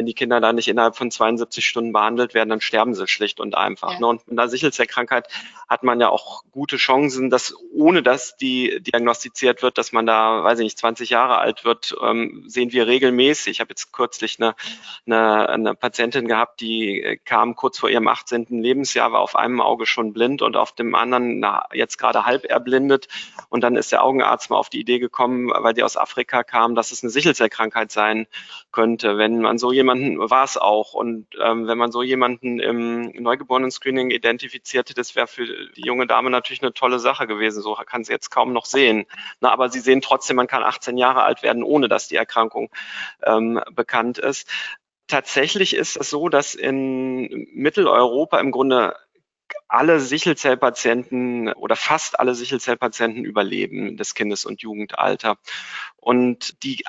wenn 0.00 0.06
die 0.06 0.14
Kinder 0.14 0.40
da 0.40 0.54
nicht 0.54 0.66
innerhalb 0.66 0.96
von 0.96 1.10
72 1.10 1.62
Stunden 1.62 1.92
behandelt 1.92 2.32
werden, 2.32 2.48
dann 2.48 2.62
sterben 2.62 2.94
sie 2.94 3.06
schlicht 3.06 3.38
und 3.38 3.54
einfach. 3.54 3.92
Ja. 3.92 4.00
Ne? 4.00 4.06
Und 4.06 4.26
mit 4.26 4.38
einer 4.38 4.48
Sichelzellkrankheit 4.48 5.28
hat 5.68 5.82
man 5.82 6.00
ja 6.00 6.08
auch 6.08 6.42
gute 6.52 6.78
Chancen, 6.78 7.28
dass 7.28 7.54
ohne 7.70 8.02
dass 8.02 8.34
die 8.38 8.80
diagnostiziert 8.82 9.62
wird, 9.62 9.76
dass 9.76 9.92
man 9.92 10.06
da, 10.06 10.42
weiß 10.42 10.58
ich 10.60 10.64
nicht, 10.64 10.78
20 10.78 11.10
Jahre 11.10 11.36
alt 11.36 11.66
wird, 11.66 11.94
ähm, 12.02 12.44
sehen 12.46 12.72
wir 12.72 12.86
regelmäßig. 12.86 13.50
Ich 13.50 13.60
habe 13.60 13.68
jetzt 13.68 13.92
kürzlich 13.92 14.38
eine, 14.40 14.54
eine, 15.06 15.50
eine 15.50 15.74
Patientin 15.74 16.26
gehabt, 16.26 16.62
die 16.62 17.20
kam 17.26 17.54
kurz 17.54 17.78
vor 17.78 17.90
ihrem 17.90 18.08
18. 18.08 18.46
Lebensjahr, 18.48 19.12
war 19.12 19.20
auf 19.20 19.36
einem 19.36 19.60
Auge 19.60 19.84
schon 19.84 20.14
blind 20.14 20.40
und 20.40 20.56
auf 20.56 20.72
dem 20.72 20.94
anderen 20.94 21.40
na, 21.40 21.66
jetzt 21.74 21.98
gerade 21.98 22.24
halb 22.24 22.46
erblindet. 22.46 23.06
Und 23.50 23.62
dann 23.62 23.76
ist 23.76 23.92
der 23.92 24.02
Augenarzt 24.02 24.48
mal 24.48 24.56
auf 24.56 24.70
die 24.70 24.80
Idee 24.80 24.98
gekommen, 24.98 25.50
weil 25.50 25.74
die 25.74 25.82
aus 25.82 25.98
Afrika 25.98 26.42
kam, 26.42 26.74
dass 26.74 26.90
es 26.90 27.02
eine 27.02 27.10
Sichelzellkrankheit 27.10 27.92
sein 27.92 28.26
könnte. 28.72 29.18
Wenn 29.18 29.40
man 29.40 29.58
so 29.58 29.72
jemand 29.72 29.89
jemanden 29.90 30.30
war 30.30 30.44
es 30.44 30.56
auch. 30.56 30.94
Und 30.94 31.26
ähm, 31.42 31.66
wenn 31.66 31.78
man 31.78 31.92
so 31.92 32.02
jemanden 32.02 32.60
im 32.60 33.10
Neugeborenen-Screening 33.22 34.10
identifizierte, 34.10 34.94
das 34.94 35.16
wäre 35.16 35.26
für 35.26 35.46
die 35.46 35.82
junge 35.82 36.06
Dame 36.06 36.30
natürlich 36.30 36.62
eine 36.62 36.72
tolle 36.72 36.98
Sache 36.98 37.26
gewesen. 37.26 37.62
So 37.62 37.74
kann 37.74 38.04
sie 38.04 38.12
jetzt 38.12 38.30
kaum 38.30 38.52
noch 38.52 38.66
sehen. 38.66 39.06
Na, 39.40 39.50
aber 39.50 39.68
sie 39.70 39.80
sehen 39.80 40.00
trotzdem, 40.00 40.36
man 40.36 40.46
kann 40.46 40.62
18 40.62 40.96
Jahre 40.96 41.22
alt 41.22 41.42
werden, 41.42 41.62
ohne 41.62 41.88
dass 41.88 42.08
die 42.08 42.16
Erkrankung 42.16 42.70
ähm, 43.22 43.60
bekannt 43.72 44.18
ist. 44.18 44.48
Tatsächlich 45.08 45.74
ist 45.74 45.96
es 45.96 46.10
so, 46.10 46.28
dass 46.28 46.54
in 46.54 47.48
Mitteleuropa 47.52 48.38
im 48.38 48.52
Grunde 48.52 48.94
alle 49.66 49.98
Sichelzellpatienten 49.98 51.52
oder 51.52 51.74
fast 51.74 52.18
alle 52.18 52.34
Sichelzellpatienten 52.34 53.24
überleben 53.24 53.96
des 53.96 54.14
Kindes- 54.14 54.44
und 54.44 54.62
Jugendalter. 54.62 55.36
Und 55.96 56.62
die 56.62 56.84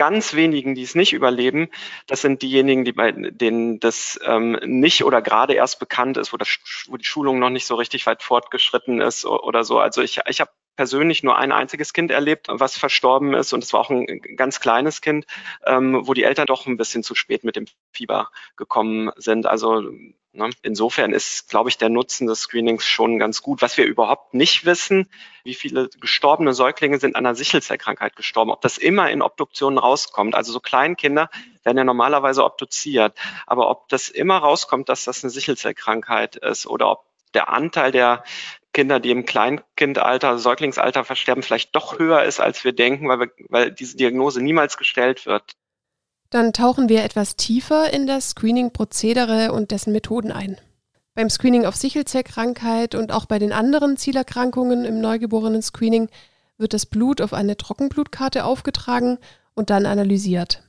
ganz 0.00 0.32
wenigen, 0.32 0.74
die 0.74 0.82
es 0.82 0.94
nicht 0.94 1.12
überleben, 1.12 1.68
das 2.06 2.22
sind 2.22 2.40
diejenigen, 2.40 2.86
die 2.86 2.92
bei 2.92 3.12
denen 3.12 3.80
das 3.80 4.18
ähm, 4.24 4.58
nicht 4.64 5.04
oder 5.04 5.20
gerade 5.20 5.52
erst 5.52 5.78
bekannt 5.78 6.16
ist, 6.16 6.32
wo, 6.32 6.38
das, 6.38 6.48
wo 6.88 6.96
die 6.96 7.04
Schulung 7.04 7.38
noch 7.38 7.50
nicht 7.50 7.66
so 7.66 7.74
richtig 7.74 8.06
weit 8.06 8.22
fortgeschritten 8.22 9.02
ist 9.02 9.26
oder 9.26 9.62
so. 9.62 9.78
Also 9.78 10.00
ich, 10.00 10.18
ich 10.26 10.40
habe 10.40 10.50
persönlich 10.74 11.22
nur 11.22 11.36
ein 11.36 11.52
einziges 11.52 11.92
Kind 11.92 12.10
erlebt, 12.10 12.46
was 12.48 12.78
verstorben 12.78 13.34
ist. 13.34 13.52
Und 13.52 13.62
es 13.62 13.74
war 13.74 13.80
auch 13.80 13.90
ein 13.90 14.06
ganz 14.36 14.60
kleines 14.60 15.02
Kind, 15.02 15.26
ähm, 15.66 16.00
wo 16.06 16.14
die 16.14 16.24
Eltern 16.24 16.46
doch 16.46 16.64
ein 16.64 16.78
bisschen 16.78 17.02
zu 17.02 17.14
spät 17.14 17.44
mit 17.44 17.56
dem 17.56 17.66
Fieber 17.92 18.30
gekommen 18.56 19.10
sind. 19.16 19.44
Also 19.44 19.90
insofern 20.62 21.12
ist, 21.12 21.48
glaube 21.48 21.70
ich, 21.70 21.78
der 21.78 21.88
Nutzen 21.88 22.26
des 22.26 22.40
Screenings 22.40 22.84
schon 22.84 23.18
ganz 23.18 23.42
gut. 23.42 23.62
Was 23.62 23.76
wir 23.76 23.84
überhaupt 23.84 24.34
nicht 24.34 24.64
wissen, 24.64 25.08
wie 25.44 25.54
viele 25.54 25.88
gestorbene 26.00 26.52
Säuglinge 26.52 26.98
sind 26.98 27.16
an 27.16 27.26
einer 27.26 27.34
Sichelzellkrankheit 27.34 28.16
gestorben. 28.16 28.50
Ob 28.50 28.60
das 28.60 28.78
immer 28.78 29.10
in 29.10 29.22
Obduktionen 29.22 29.78
rauskommt. 29.78 30.34
Also 30.34 30.52
so 30.52 30.60
Kleinkinder 30.60 31.30
werden 31.64 31.78
ja 31.78 31.84
normalerweise 31.84 32.44
obduziert. 32.44 33.18
Aber 33.46 33.70
ob 33.70 33.88
das 33.88 34.08
immer 34.08 34.38
rauskommt, 34.38 34.88
dass 34.88 35.04
das 35.04 35.24
eine 35.24 35.30
Sichelzellkrankheit 35.30 36.36
ist 36.36 36.66
oder 36.66 36.90
ob 36.90 37.04
der 37.34 37.48
Anteil 37.48 37.92
der 37.92 38.24
Kinder, 38.72 39.00
die 39.00 39.10
im 39.10 39.26
Kleinkindalter, 39.26 40.38
Säuglingsalter 40.38 41.04
versterben, 41.04 41.42
vielleicht 41.42 41.74
doch 41.74 41.98
höher 41.98 42.22
ist, 42.22 42.40
als 42.40 42.62
wir 42.64 42.72
denken, 42.72 43.08
weil, 43.08 43.20
wir, 43.20 43.30
weil 43.48 43.72
diese 43.72 43.96
Diagnose 43.96 44.40
niemals 44.40 44.76
gestellt 44.76 45.26
wird. 45.26 45.56
Dann 46.30 46.52
tauchen 46.52 46.88
wir 46.88 47.02
etwas 47.02 47.34
tiefer 47.34 47.92
in 47.92 48.06
das 48.06 48.30
Screening-Prozedere 48.30 49.52
und 49.52 49.72
dessen 49.72 49.92
Methoden 49.92 50.30
ein. 50.30 50.56
Beim 51.14 51.28
Screening 51.28 51.66
auf 51.66 51.74
Sichelzellkrankheit 51.74 52.94
und 52.94 53.10
auch 53.10 53.26
bei 53.26 53.40
den 53.40 53.52
anderen 53.52 53.96
Zielerkrankungen 53.96 54.84
im 54.84 55.00
Neugeborenen-Screening 55.00 56.08
wird 56.56 56.72
das 56.72 56.86
Blut 56.86 57.20
auf 57.20 57.34
eine 57.34 57.56
Trockenblutkarte 57.56 58.44
aufgetragen 58.44 59.18
und 59.54 59.70
dann 59.70 59.86
analysiert. 59.86 60.62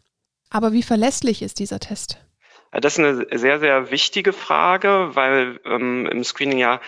Aber 0.49 0.73
wie 0.73 0.83
verlässlich 0.83 1.43
ist 1.43 1.59
dieser 1.59 1.79
Test? 1.79 2.17
Das 2.71 2.97
ist 2.97 2.99
eine 2.99 3.27
sehr, 3.37 3.59
sehr 3.59 3.91
wichtige 3.91 4.33
Frage, 4.33 5.11
weil 5.13 5.59
ähm, 5.65 6.07
im 6.07 6.23
Screening 6.23 6.57
ja 6.57 6.79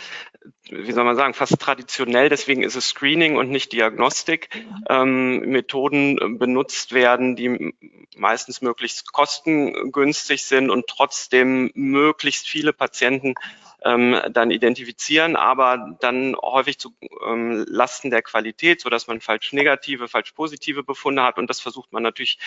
wie 0.70 0.92
soll 0.92 1.04
man 1.04 1.16
sagen, 1.16 1.34
fast 1.34 1.60
traditionell, 1.60 2.30
deswegen 2.30 2.64
ist 2.64 2.76
es 2.76 2.90
Screening 2.90 3.38
und 3.38 3.50
nicht 3.50 3.72
Diagnostik, 3.72 4.50
ähm, 4.90 5.40
Methoden 5.40 6.38
benutzt 6.38 6.94
werden, 6.94 7.36
die 7.36 7.74
meistens 8.16 8.62
möglichst 8.62 9.12
kostengünstig 9.12 10.44
sind 10.44 10.70
und 10.70 10.88
trotzdem 10.88 11.72
möglichst 11.74 12.48
viele 12.48 12.74
Patienten 12.74 13.36
ähm, 13.84 14.20
dann 14.32 14.52
identifizieren, 14.52 15.36
aber 15.36 15.98
dann 16.00 16.36
häufig 16.42 16.80
zu 16.80 16.96
ähm, 17.26 17.66
Lasten 17.68 18.10
der 18.10 18.22
Qualität, 18.22 18.82
so 18.82 18.90
dass 18.90 19.08
man 19.08 19.22
falsch 19.22 19.54
negative, 19.54 20.08
falsch 20.08 20.32
positive 20.32 20.84
Befunde 20.84 21.24
hat. 21.24 21.38
Und 21.38 21.50
das 21.50 21.60
versucht 21.60 21.92
man 21.92 22.04
natürlich 22.04 22.40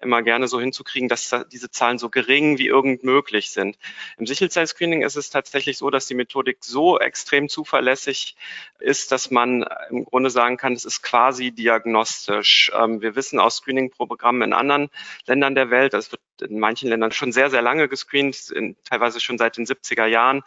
immer 0.00 0.22
gerne 0.22 0.48
so 0.48 0.60
hinzukriegen, 0.60 1.08
dass 1.08 1.28
da 1.28 1.44
diese 1.44 1.70
Zahlen 1.70 1.98
so 1.98 2.10
gering 2.10 2.58
wie 2.58 2.68
irgend 2.68 3.02
möglich 3.02 3.50
sind. 3.50 3.76
Im 4.18 4.26
Sichelzell-Screening 4.26 5.02
ist 5.02 5.16
es 5.16 5.30
tatsächlich 5.30 5.78
so, 5.78 5.90
dass 5.90 6.06
die 6.06 6.14
Methodik 6.14 6.58
so 6.60 6.98
extrem 6.98 7.48
zuverlässig 7.48 8.36
ist, 8.78 9.10
dass 9.10 9.30
man 9.30 9.64
im 9.90 10.04
Grunde 10.04 10.30
sagen 10.30 10.56
kann, 10.56 10.74
es 10.74 10.84
ist 10.84 11.02
quasi 11.02 11.50
diagnostisch. 11.50 12.70
Ähm, 12.74 13.00
wir 13.00 13.16
wissen 13.16 13.40
aus 13.40 13.56
Screening-Programmen 13.56 14.42
in 14.42 14.52
anderen 14.52 14.90
Ländern 15.26 15.54
der 15.54 15.70
Welt, 15.70 15.94
das 15.94 16.12
wird 16.12 16.20
in 16.40 16.58
manchen 16.58 16.88
Ländern 16.88 17.12
schon 17.12 17.32
sehr, 17.32 17.50
sehr 17.50 17.62
lange 17.62 17.88
gescreent, 17.88 18.50
in, 18.50 18.76
teilweise 18.84 19.20
schon 19.20 19.38
seit 19.38 19.56
den 19.56 19.66
70er 19.66 20.06
Jahren, 20.06 20.42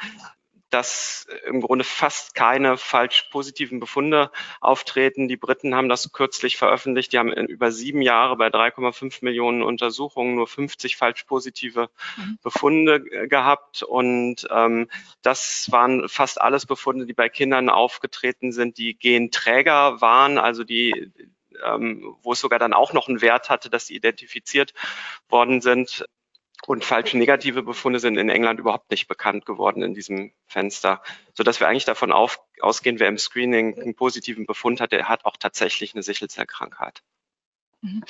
dass 0.69 1.27
im 1.45 1.61
Grunde 1.61 1.83
fast 1.83 2.35
keine 2.35 2.77
falsch 2.77 3.29
positiven 3.31 3.79
Befunde 3.79 4.31
auftreten. 4.59 5.27
Die 5.27 5.37
Briten 5.37 5.75
haben 5.75 5.89
das 5.89 6.11
kürzlich 6.11 6.57
veröffentlicht. 6.57 7.13
Die 7.13 7.19
haben 7.19 7.31
in 7.31 7.47
über 7.47 7.71
sieben 7.71 8.01
Jahre 8.01 8.35
bei 8.35 8.47
3,5 8.47 9.23
Millionen 9.23 9.63
Untersuchungen 9.63 10.35
nur 10.35 10.47
50 10.47 10.97
falsch 10.97 11.23
positive 11.23 11.89
mhm. 12.17 12.39
Befunde 12.43 13.01
gehabt. 13.27 13.83
Und 13.83 14.47
ähm, 14.51 14.89
das 15.21 15.67
waren 15.71 16.09
fast 16.09 16.41
alles 16.41 16.65
Befunde, 16.65 17.05
die 17.05 17.13
bei 17.13 17.29
Kindern 17.29 17.69
aufgetreten 17.69 18.51
sind, 18.51 18.77
die 18.77 18.97
Genträger 18.97 20.01
waren, 20.01 20.37
also 20.37 20.63
die 20.63 21.11
ähm, 21.65 22.15
wo 22.21 22.33
es 22.33 22.39
sogar 22.39 22.59
dann 22.59 22.73
auch 22.73 22.93
noch 22.93 23.07
einen 23.07 23.21
Wert 23.21 23.49
hatte, 23.49 23.69
dass 23.69 23.87
sie 23.87 23.95
identifiziert 23.95 24.73
worden 25.29 25.61
sind. 25.61 26.05
Und 26.67 26.83
falsche 26.83 27.17
negative 27.17 27.63
Befunde 27.63 27.99
sind 27.99 28.17
in 28.17 28.27
England 28.27 28.59
überhaupt 28.59 28.91
nicht 28.91 29.07
bekannt 29.07 29.45
geworden 29.45 29.81
in 29.83 29.93
diesem 29.93 30.33
Fenster, 30.47 31.01
so 31.33 31.43
dass 31.43 31.61
wir 31.61 31.69
eigentlich 31.69 31.85
davon 31.85 32.11
auf, 32.11 32.41
ausgehen, 32.59 32.99
wer 32.99 33.07
im 33.07 33.17
Screening 33.17 33.79
einen 33.79 33.95
positiven 33.95 34.45
Befund 34.45 34.81
hat, 34.81 34.91
der 34.91 35.07
hat 35.07 35.23
auch 35.23 35.37
tatsächlich 35.37 35.93
eine 35.93 36.03
Sichelzellkrankheit. 36.03 37.03
Mhm. 37.79 38.03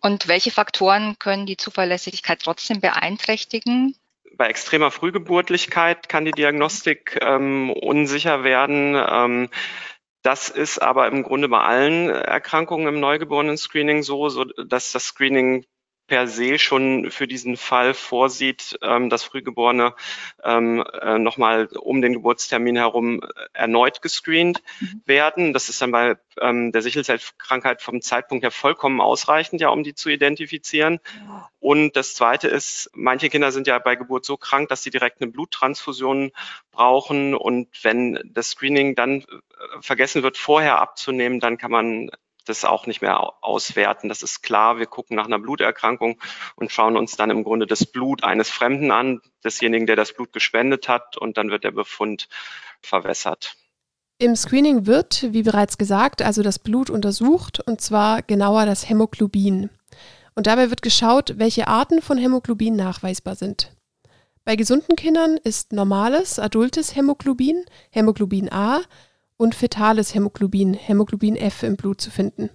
Und 0.00 0.28
welche 0.28 0.52
Faktoren 0.52 1.18
können 1.18 1.44
die 1.44 1.56
Zuverlässigkeit 1.56 2.40
trotzdem 2.40 2.80
beeinträchtigen? 2.80 3.96
Bei 4.36 4.46
extremer 4.46 4.92
Frühgeburtlichkeit 4.92 6.08
kann 6.08 6.24
die 6.24 6.30
Diagnostik 6.30 7.18
ähm, 7.20 7.72
unsicher 7.72 8.44
werden. 8.44 8.94
Ähm, 8.94 9.48
das 10.22 10.50
ist 10.50 10.78
aber 10.78 11.08
im 11.08 11.24
Grunde 11.24 11.48
bei 11.48 11.62
allen 11.62 12.10
Erkrankungen 12.10 12.86
im 12.86 13.00
Neugeborenen-Screening 13.00 14.04
so, 14.04 14.28
so 14.28 14.44
dass 14.44 14.92
das 14.92 15.06
Screening 15.06 15.66
per 16.06 16.26
se 16.28 16.58
schon 16.58 17.10
für 17.10 17.26
diesen 17.26 17.56
Fall 17.56 17.94
vorsieht, 17.94 18.78
ähm, 18.82 19.08
dass 19.08 19.24
Frühgeborene 19.24 19.94
ähm, 20.42 20.84
äh, 21.00 21.18
nochmal 21.18 21.68
um 21.78 22.02
den 22.02 22.12
Geburtstermin 22.12 22.76
herum 22.76 23.22
äh, 23.22 23.26
erneut 23.52 24.02
gescreent 24.02 24.62
mhm. 24.80 25.02
werden. 25.06 25.52
Das 25.52 25.68
ist 25.68 25.80
dann 25.80 25.92
bei 25.92 26.16
ähm, 26.40 26.72
der 26.72 26.82
Sichelzellkrankheit 26.82 27.80
vom 27.80 28.02
Zeitpunkt 28.02 28.44
her 28.44 28.50
vollkommen 28.50 29.00
ausreichend, 29.00 29.60
ja, 29.60 29.70
um 29.70 29.82
die 29.82 29.94
zu 29.94 30.10
identifizieren. 30.10 31.00
Und 31.60 31.96
das 31.96 32.14
Zweite 32.14 32.48
ist, 32.48 32.90
manche 32.92 33.30
Kinder 33.30 33.50
sind 33.50 33.66
ja 33.66 33.78
bei 33.78 33.96
Geburt 33.96 34.26
so 34.26 34.36
krank, 34.36 34.68
dass 34.68 34.82
sie 34.82 34.90
direkt 34.90 35.22
eine 35.22 35.30
Bluttransfusion 35.30 36.32
brauchen. 36.70 37.34
Und 37.34 37.68
wenn 37.82 38.20
das 38.24 38.50
Screening 38.50 38.94
dann 38.94 39.20
äh, 39.20 39.24
vergessen 39.80 40.22
wird, 40.22 40.36
vorher 40.36 40.78
abzunehmen, 40.78 41.40
dann 41.40 41.56
kann 41.56 41.70
man 41.70 42.10
das 42.44 42.64
auch 42.64 42.86
nicht 42.86 43.02
mehr 43.02 43.42
auswerten. 43.42 44.08
Das 44.08 44.22
ist 44.22 44.42
klar. 44.42 44.78
Wir 44.78 44.86
gucken 44.86 45.16
nach 45.16 45.26
einer 45.26 45.38
Bluterkrankung 45.38 46.20
und 46.56 46.72
schauen 46.72 46.96
uns 46.96 47.16
dann 47.16 47.30
im 47.30 47.44
Grunde 47.44 47.66
das 47.66 47.86
Blut 47.86 48.24
eines 48.24 48.50
Fremden 48.50 48.90
an, 48.90 49.20
desjenigen, 49.44 49.86
der 49.86 49.96
das 49.96 50.12
Blut 50.12 50.32
gespendet 50.32 50.88
hat, 50.88 51.16
und 51.16 51.36
dann 51.36 51.50
wird 51.50 51.64
der 51.64 51.72
Befund 51.72 52.28
verwässert. 52.80 53.56
Im 54.18 54.36
Screening 54.36 54.86
wird, 54.86 55.26
wie 55.32 55.42
bereits 55.42 55.76
gesagt, 55.76 56.22
also 56.22 56.42
das 56.42 56.58
Blut 56.58 56.88
untersucht, 56.88 57.60
und 57.66 57.80
zwar 57.80 58.22
genauer 58.22 58.64
das 58.64 58.88
Hämoglobin. 58.88 59.70
Und 60.36 60.46
dabei 60.46 60.70
wird 60.70 60.82
geschaut, 60.82 61.34
welche 61.36 61.68
Arten 61.68 62.00
von 62.00 62.18
Hämoglobin 62.18 62.76
nachweisbar 62.76 63.34
sind. 63.34 63.72
Bei 64.44 64.56
gesunden 64.56 64.94
Kindern 64.94 65.38
ist 65.42 65.72
normales, 65.72 66.38
adultes 66.38 66.94
Hämoglobin, 66.94 67.64
Hämoglobin 67.90 68.52
A, 68.52 68.82
und 69.36 69.54
fetales 69.54 70.14
Hämoglobin, 70.14 70.74
Hämoglobin 70.74 71.36
F 71.36 71.62
im 71.62 71.76
Blut 71.76 72.00
zu 72.00 72.10
finden. 72.10 72.50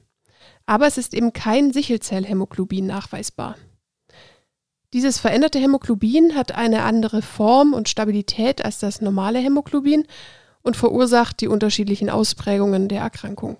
Aber 0.66 0.88
es 0.88 0.98
ist 0.98 1.14
eben 1.14 1.34
kein 1.34 1.74
Sichelzellhämoglobin 1.74 2.86
nachweisbar. 2.86 3.56
Dieses 4.94 5.20
veränderte 5.20 5.60
Hämoglobin 5.60 6.36
hat 6.36 6.54
eine 6.54 6.84
andere 6.84 7.22
Form 7.22 7.74
und 7.74 7.90
Stabilität 7.90 8.66
als 8.66 8.80
das 8.80 9.02
normale 9.02 9.40
Hämoglobin 9.40 10.06
und 10.62 10.78
verursacht 10.78 11.42
die 11.42 11.48
unterschiedlichen 11.48 12.10
Ausprägungen 12.10 12.88
der 12.88 13.02
Erkrankung. 13.02 13.58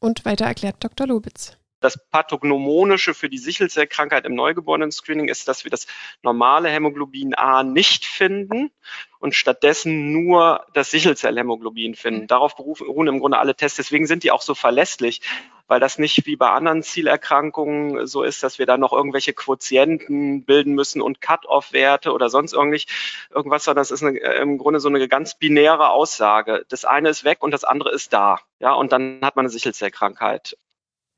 Und 0.00 0.24
weiter 0.24 0.46
erklärt 0.46 0.76
Dr. 0.80 1.06
Lobitz. 1.06 1.56
Das 1.80 1.98
Pathognomonische 2.10 3.12
für 3.12 3.28
die 3.28 3.38
Sichelzellkrankheit 3.38 4.24
im 4.24 4.34
Neugeborenen-Screening 4.34 5.28
ist, 5.28 5.46
dass 5.46 5.64
wir 5.64 5.70
das 5.70 5.86
normale 6.22 6.68
Hämoglobin 6.68 7.34
A 7.34 7.62
nicht 7.62 8.06
finden 8.06 8.70
und 9.18 9.34
stattdessen 9.34 10.12
nur 10.12 10.64
das 10.72 10.90
Sichelzellhämoglobin 10.90 11.94
finden. 11.94 12.22
Mhm. 12.22 12.26
Darauf 12.28 12.56
beruhen 12.56 13.08
im 13.08 13.20
Grunde 13.20 13.38
alle 13.38 13.54
Tests. 13.54 13.76
Deswegen 13.76 14.06
sind 14.06 14.22
die 14.22 14.30
auch 14.30 14.42
so 14.42 14.54
verlässlich, 14.54 15.20
weil 15.66 15.80
das 15.80 15.98
nicht 15.98 16.26
wie 16.26 16.36
bei 16.36 16.48
anderen 16.50 16.82
Zielerkrankungen 16.82 18.06
so 18.06 18.22
ist, 18.22 18.42
dass 18.42 18.58
wir 18.58 18.66
da 18.66 18.78
noch 18.78 18.92
irgendwelche 18.92 19.32
Quotienten 19.32 20.44
bilden 20.44 20.74
müssen 20.74 21.02
und 21.02 21.20
Cut-off-Werte 21.20 22.12
oder 22.12 22.30
sonst 22.30 22.52
irgendwas, 22.52 23.64
sondern 23.64 23.80
das 23.80 23.90
ist 23.90 24.02
eine, 24.02 24.18
im 24.18 24.58
Grunde 24.58 24.80
so 24.80 24.88
eine 24.88 25.08
ganz 25.08 25.38
binäre 25.38 25.90
Aussage. 25.90 26.64
Das 26.68 26.84
eine 26.84 27.08
ist 27.08 27.24
weg 27.24 27.38
und 27.42 27.50
das 27.50 27.64
andere 27.64 27.90
ist 27.90 28.12
da. 28.12 28.38
Ja, 28.60 28.72
und 28.72 28.92
dann 28.92 29.20
hat 29.22 29.36
man 29.36 29.44
eine 29.44 29.50
Sichelzellkrankheit. 29.50 30.56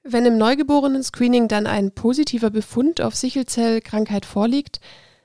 Wenn 0.02 0.24
im 0.26 0.38
Neugeborenen-Screening 0.38 1.48
dann 1.48 1.66
ein 1.66 1.92
positiver 1.92 2.50
Befund 2.50 3.00
auf 3.00 3.14
Sichelzellkrankheit 3.14 4.24
vorliegt, 4.24 4.80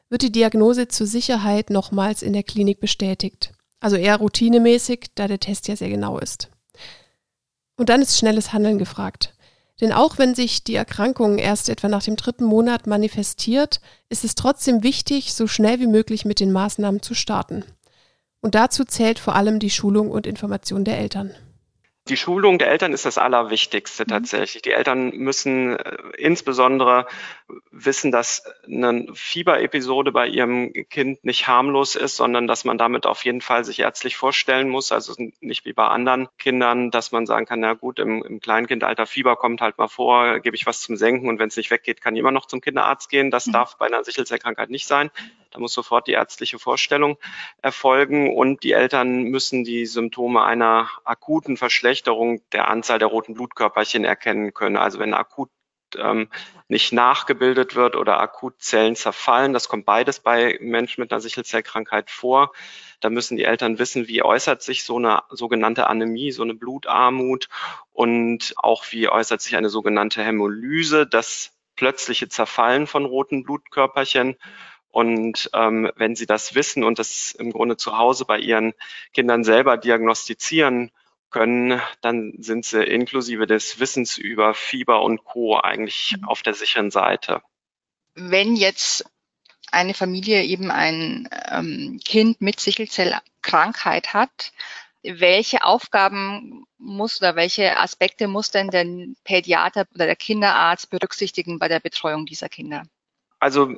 wird 0.09 0.21
die 0.21 0.31
Diagnose 0.31 0.87
zur 0.87 1.07
Sicherheit 1.07 1.69
nochmals 1.69 2.21
in 2.21 2.33
der 2.33 2.43
Klinik 2.43 2.79
bestätigt. 2.79 3.53
Also 3.79 3.95
eher 3.95 4.17
routinemäßig, 4.17 5.11
da 5.15 5.27
der 5.27 5.39
Test 5.39 5.67
ja 5.67 5.75
sehr 5.75 5.89
genau 5.89 6.17
ist. 6.19 6.49
Und 7.77 7.89
dann 7.89 8.01
ist 8.01 8.17
schnelles 8.17 8.53
Handeln 8.53 8.77
gefragt. 8.77 9.35
Denn 9.81 9.91
auch 9.91 10.17
wenn 10.17 10.35
sich 10.35 10.63
die 10.63 10.75
Erkrankung 10.75 11.39
erst 11.39 11.67
etwa 11.67 11.87
nach 11.89 12.03
dem 12.03 12.15
dritten 12.15 12.45
Monat 12.45 12.87
manifestiert, 12.87 13.81
ist 14.09 14.23
es 14.23 14.35
trotzdem 14.35 14.83
wichtig, 14.83 15.33
so 15.33 15.47
schnell 15.47 15.79
wie 15.79 15.87
möglich 15.87 16.25
mit 16.25 16.39
den 16.39 16.51
Maßnahmen 16.51 17.01
zu 17.01 17.15
starten. 17.15 17.65
Und 18.39 18.55
dazu 18.55 18.85
zählt 18.85 19.19
vor 19.19 19.35
allem 19.35 19.59
die 19.59 19.69
Schulung 19.69 20.11
und 20.11 20.27
Information 20.27 20.83
der 20.83 20.99
Eltern. 20.99 21.31
Die 22.09 22.17
Schulung 22.17 22.57
der 22.57 22.69
Eltern 22.69 22.91
ist 22.91 23.05
das 23.05 23.17
Allerwichtigste 23.17 24.03
mhm. 24.03 24.07
tatsächlich. 24.09 24.61
Die 24.61 24.71
Eltern 24.71 25.11
müssen 25.11 25.77
äh, 25.77 25.97
insbesondere 26.17 27.07
wissen, 27.71 28.11
dass 28.11 28.43
eine 28.65 29.07
Fieberepisode 29.13 30.11
bei 30.11 30.27
ihrem 30.27 30.73
Kind 30.89 31.23
nicht 31.23 31.47
harmlos 31.47 31.95
ist, 31.95 32.17
sondern 32.17 32.45
dass 32.45 32.65
man 32.65 32.77
damit 32.77 33.05
auf 33.05 33.23
jeden 33.23 33.39
Fall 33.39 33.63
sich 33.63 33.79
ärztlich 33.79 34.17
vorstellen 34.17 34.67
muss. 34.67 34.91
Also 34.91 35.13
nicht 35.39 35.63
wie 35.63 35.71
bei 35.71 35.87
anderen 35.87 36.27
Kindern, 36.37 36.91
dass 36.91 37.13
man 37.13 37.25
sagen 37.25 37.45
kann, 37.45 37.61
na 37.61 37.73
gut, 37.73 37.99
im, 37.99 38.21
im 38.21 38.41
Kleinkindalter 38.41 39.05
Fieber 39.05 39.37
kommt 39.37 39.61
halt 39.61 39.77
mal 39.77 39.87
vor, 39.87 40.41
gebe 40.41 40.57
ich 40.57 40.65
was 40.65 40.81
zum 40.81 40.97
Senken 40.97 41.29
und 41.29 41.39
wenn 41.39 41.47
es 41.47 41.57
nicht 41.57 41.71
weggeht, 41.71 42.01
kann 42.01 42.15
ich 42.15 42.19
immer 42.19 42.31
noch 42.31 42.47
zum 42.47 42.59
Kinderarzt 42.59 43.09
gehen. 43.09 43.31
Das 43.31 43.47
mhm. 43.47 43.53
darf 43.53 43.77
bei 43.77 43.85
einer 43.85 44.03
Sichelzellkrankheit 44.03 44.69
nicht 44.69 44.87
sein. 44.87 45.09
Da 45.53 45.59
muss 45.59 45.73
sofort 45.73 46.07
die 46.07 46.13
ärztliche 46.13 46.59
Vorstellung 46.59 47.17
erfolgen 47.61 48.35
und 48.35 48.63
die 48.63 48.71
Eltern 48.71 49.23
müssen 49.23 49.63
die 49.63 49.85
Symptome 49.85 50.43
einer 50.43 50.89
akuten 51.03 51.57
Verschlechterung 51.57 52.41
der 52.51 52.67
Anzahl 52.67 52.99
der 52.99 53.07
roten 53.07 53.35
Blutkörperchen 53.35 54.03
erkennen 54.03 54.53
können. 54.53 54.77
Also 54.77 54.99
wenn 54.99 55.13
akut 55.13 55.49
ähm, 55.95 56.29
nicht 56.67 56.93
nachgebildet 56.93 57.75
wird 57.75 57.95
oder 57.95 58.19
akut 58.19 58.61
Zellen 58.61 58.95
zerfallen. 58.95 59.53
Das 59.53 59.67
kommt 59.67 59.85
beides 59.85 60.19
bei 60.19 60.57
Menschen 60.61 61.01
mit 61.01 61.11
einer 61.11 61.21
Sichelzellkrankheit 61.21 62.09
vor. 62.09 62.51
Da 62.99 63.09
müssen 63.09 63.37
die 63.37 63.43
Eltern 63.43 63.79
wissen, 63.79 64.07
wie 64.07 64.23
äußert 64.23 64.61
sich 64.61 64.83
so 64.83 64.97
eine 64.97 65.23
sogenannte 65.29 65.87
Anämie, 65.87 66.31
so 66.31 66.43
eine 66.43 66.55
Blutarmut 66.55 67.49
und 67.91 68.53
auch 68.57 68.85
wie 68.91 69.09
äußert 69.09 69.41
sich 69.41 69.55
eine 69.55 69.69
sogenannte 69.69 70.23
Hämolyse, 70.23 71.05
das 71.05 71.51
plötzliche 71.75 72.29
Zerfallen 72.29 72.87
von 72.87 73.05
roten 73.05 73.43
Blutkörperchen. 73.43 74.37
Und 74.93 75.49
ähm, 75.53 75.91
wenn 75.95 76.15
Sie 76.15 76.27
das 76.27 76.53
wissen 76.53 76.83
und 76.83 76.99
das 76.99 77.31
im 77.31 77.51
Grunde 77.51 77.77
zu 77.77 77.97
Hause 77.97 78.25
bei 78.25 78.37
Ihren 78.37 78.75
Kindern 79.11 79.43
selber 79.43 79.75
diagnostizieren 79.75 80.91
können, 81.31 81.81
dann 82.01 82.33
sind 82.37 82.63
Sie 82.63 82.83
inklusive 82.83 83.47
des 83.47 83.79
Wissens 83.79 84.19
über 84.19 84.53
Fieber 84.53 85.01
und 85.01 85.25
Co. 85.25 85.57
eigentlich 85.57 86.15
mhm. 86.15 86.27
auf 86.27 86.43
der 86.43 86.53
sicheren 86.53 86.91
Seite. 86.91 87.41
Wenn 88.13 88.55
jetzt 88.55 89.03
eine 89.71 89.95
Familie 89.95 90.43
eben 90.43 90.69
ein 90.69 91.27
ähm, 91.49 91.99
Kind 92.05 92.39
mit 92.39 92.59
Sichelzellkrankheit 92.59 94.13
hat, 94.13 94.51
welche 95.01 95.63
Aufgaben 95.63 96.65
muss 96.77 97.19
oder 97.19 97.35
welche 97.35 97.79
Aspekte 97.79 98.27
muss 98.27 98.51
denn 98.51 98.69
der 98.69 98.85
Pädiater 99.23 99.87
oder 99.95 100.05
der 100.05 100.15
Kinderarzt 100.15 100.91
berücksichtigen 100.91 101.57
bei 101.57 101.67
der 101.67 101.79
Betreuung 101.79 102.27
dieser 102.27 102.47
Kinder? 102.47 102.83
Also 103.43 103.75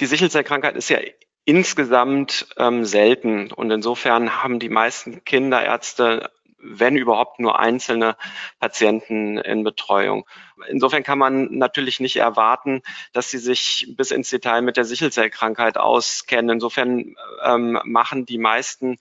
die 0.00 0.06
Sichelzellkrankheit 0.06 0.74
ist 0.74 0.88
ja 0.88 0.98
insgesamt 1.44 2.46
ähm, 2.56 2.86
selten 2.86 3.52
und 3.52 3.70
insofern 3.70 4.42
haben 4.42 4.58
die 4.58 4.70
meisten 4.70 5.22
Kinderärzte 5.22 6.30
wenn 6.62 6.96
überhaupt 6.96 7.40
nur 7.40 7.58
einzelne 7.58 8.16
Patienten 8.60 9.36
in 9.36 9.64
Betreuung. 9.64 10.26
Insofern 10.68 11.02
kann 11.02 11.18
man 11.18 11.58
natürlich 11.58 11.98
nicht 11.98 12.16
erwarten, 12.16 12.82
dass 13.12 13.30
sie 13.30 13.38
sich 13.38 13.92
bis 13.96 14.12
ins 14.12 14.30
Detail 14.30 14.62
mit 14.62 14.76
der 14.76 14.84
Sichelzellkrankheit 14.84 15.76
auskennen. 15.76 16.50
Insofern 16.50 17.16
ähm, 17.44 17.80
machen 17.84 18.26
die 18.26 18.38
meisten 18.38 18.98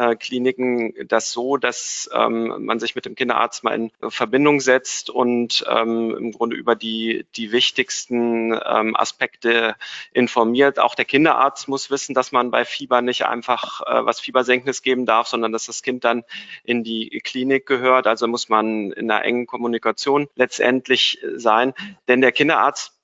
äh, 0.00 0.16
Kliniken 0.16 0.94
das 1.08 1.30
so, 1.30 1.58
dass 1.58 2.08
ähm, 2.14 2.64
man 2.64 2.80
sich 2.80 2.94
mit 2.94 3.04
dem 3.04 3.14
Kinderarzt 3.14 3.62
mal 3.62 3.74
in 3.74 3.90
Verbindung 4.08 4.60
setzt 4.60 5.10
und 5.10 5.62
ähm, 5.68 6.16
im 6.16 6.32
Grunde 6.32 6.56
über 6.56 6.74
die, 6.74 7.26
die 7.36 7.52
wichtigsten 7.52 8.58
ähm, 8.64 8.96
Aspekte 8.96 9.76
informiert. 10.12 10.78
Auch 10.78 10.94
der 10.94 11.04
Kinderarzt 11.04 11.68
muss 11.68 11.90
wissen, 11.90 12.14
dass 12.14 12.32
man 12.32 12.50
bei 12.50 12.64
Fieber 12.64 13.02
nicht 13.02 13.26
einfach 13.26 13.82
äh, 13.82 14.06
was 14.06 14.20
Fiebersenkendes 14.20 14.80
geben 14.80 15.04
darf, 15.04 15.28
sondern 15.28 15.52
dass 15.52 15.66
das 15.66 15.82
Kind 15.82 16.04
dann 16.04 16.24
in 16.64 16.82
die 16.82 17.20
Klinik 17.22 17.66
gehört. 17.66 18.06
Also 18.06 18.26
muss 18.26 18.48
man 18.48 18.92
in 18.92 19.10
einer 19.10 19.22
engen 19.22 19.46
Kommunikation 19.46 20.28
letztendlich 20.34 21.18
sein. 21.36 21.74
Denn 22.08 22.22
der 22.22 22.32
Kinderarzt 22.32 22.99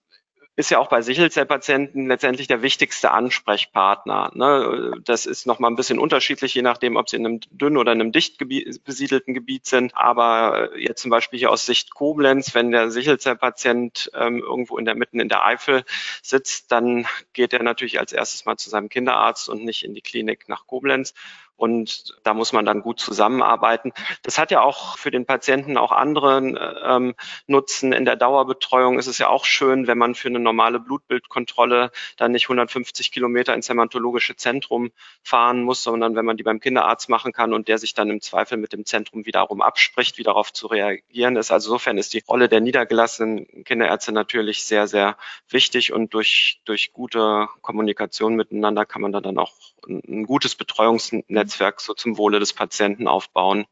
ist 0.57 0.71
ja 0.71 0.79
auch 0.79 0.89
bei 0.89 1.03
Sichelzellpatienten 1.03 2.09
letztendlich 2.09 2.49
der 2.49 2.63
wichtigste 2.63 3.11
Ansprechpartner. 3.11 4.33
Ne? 4.35 4.93
Das 5.05 5.27
ist 5.27 5.47
nochmal 5.47 5.71
ein 5.71 5.77
bisschen 5.77 5.99
unterschiedlich, 5.99 6.55
je 6.55 6.63
nachdem, 6.63 6.97
ob 6.97 7.11
sie 7.11 7.17
in 7.17 7.27
einem 7.27 7.41
dünn 7.51 7.77
oder 7.77 7.93
in 7.93 8.01
einem 8.01 8.13
dicht 8.13 8.39
besiedelten 8.83 9.35
Gebiet 9.35 9.67
sind. 9.67 9.95
Aber 9.95 10.77
jetzt 10.79 11.03
zum 11.03 11.11
Beispiel 11.11 11.39
hier 11.39 11.51
aus 11.51 11.67
Sicht 11.67 11.95
Koblenz, 11.95 12.55
wenn 12.55 12.71
der 12.71 12.91
Sichelzellpatient 12.91 14.11
ähm, 14.15 14.39
irgendwo 14.39 14.79
in 14.79 14.87
der 14.87 14.95
mitten 14.95 15.21
in 15.21 15.29
der 15.29 15.45
Eifel 15.45 15.85
sitzt, 16.23 16.73
dann 16.73 17.07
geht 17.35 17.53
er 17.53 17.63
natürlich 17.63 18.01
als 18.01 18.13
erstes 18.13 18.47
mal 18.47 18.57
zu 18.57 18.71
seinem 18.71 18.89
Kinderarzt 18.89 19.51
und 19.51 19.63
nicht 19.63 19.85
in 19.85 19.93
die 19.93 20.01
Klinik 20.01 20.49
nach 20.49 20.67
Koblenz. 20.67 21.13
Und 21.57 22.15
da 22.23 22.35
muss 22.35 22.53
man 22.53 22.65
dann 22.65 22.83
gut 22.83 23.01
zusammenarbeiten. 23.01 23.93
Das 24.23 24.39
hat 24.39 24.51
ja 24.51 24.63
auch 24.63 24.99
für 24.99 25.11
den 25.11 25.27
Patienten 25.27 25.77
auch 25.77 25.93
anderen 25.93 26.59
ähm, 26.85 27.15
Nutzen. 27.47 27.93
In 27.93 28.05
der 28.05 28.17
Dauerbetreuung 28.17 28.99
ist 28.99 29.07
es 29.07 29.19
ja 29.19 29.29
auch 29.29 29.45
schön, 29.45 29.87
wenn 29.87 29.99
man 29.99 30.15
für 30.15 30.29
eine 30.29 30.39
normale 30.39 30.81
Blutbildkontrolle 30.81 31.91
dann 32.17 32.33
nicht 32.33 32.45
150 32.45 33.11
Kilometer 33.11 33.55
ins 33.55 33.69
hämatologische 33.69 34.37
Zentrum 34.37 34.91
fahren 35.23 35.63
muss, 35.63 35.83
sondern 35.83 36.15
wenn 36.15 36.25
man 36.25 36.37
die 36.37 36.43
beim 36.43 36.61
Kinderarzt 36.61 37.09
machen 37.09 37.33
kann 37.33 37.53
und 37.53 37.69
der 37.69 37.79
sich 37.79 37.95
dann 37.95 38.11
im 38.11 38.21
Zweifel 38.21 38.59
mit 38.59 38.73
dem 38.73 38.85
Zentrum 38.85 39.25
wiederum 39.25 39.63
abspricht, 39.63 40.19
wie 40.19 40.23
darauf 40.23 40.53
zu 40.53 40.67
reagieren 40.67 41.37
ist. 41.37 41.51
Also 41.51 41.71
insofern 41.71 41.99
ist 41.99 42.15
die 42.15 42.23
Rolle 42.27 42.49
der 42.49 42.61
niedergelassenen 42.61 43.65
Kinderärzte 43.65 44.13
natürlich 44.13 44.65
sehr, 44.65 44.87
sehr 44.87 45.17
wichtig 45.49 45.93
und 45.93 46.15
durch, 46.15 46.61
durch 46.65 46.93
gute 46.93 47.49
Kommunikation 47.63 48.35
miteinander 48.35 48.85
kann 48.85 49.03
man 49.03 49.13
da 49.13 49.21
dann 49.21 49.39
auch 49.39 49.53
ein, 49.89 50.03
ein 50.07 50.25
gutes 50.25 50.55
Betreuungsnetz 50.55 51.46
Netzwerk 51.47 51.81
so 51.81 51.95
zum 51.95 52.19
Wohle 52.19 52.41
des 52.41 52.53
Patienten 52.53 53.07
aufbauen. 53.07 53.65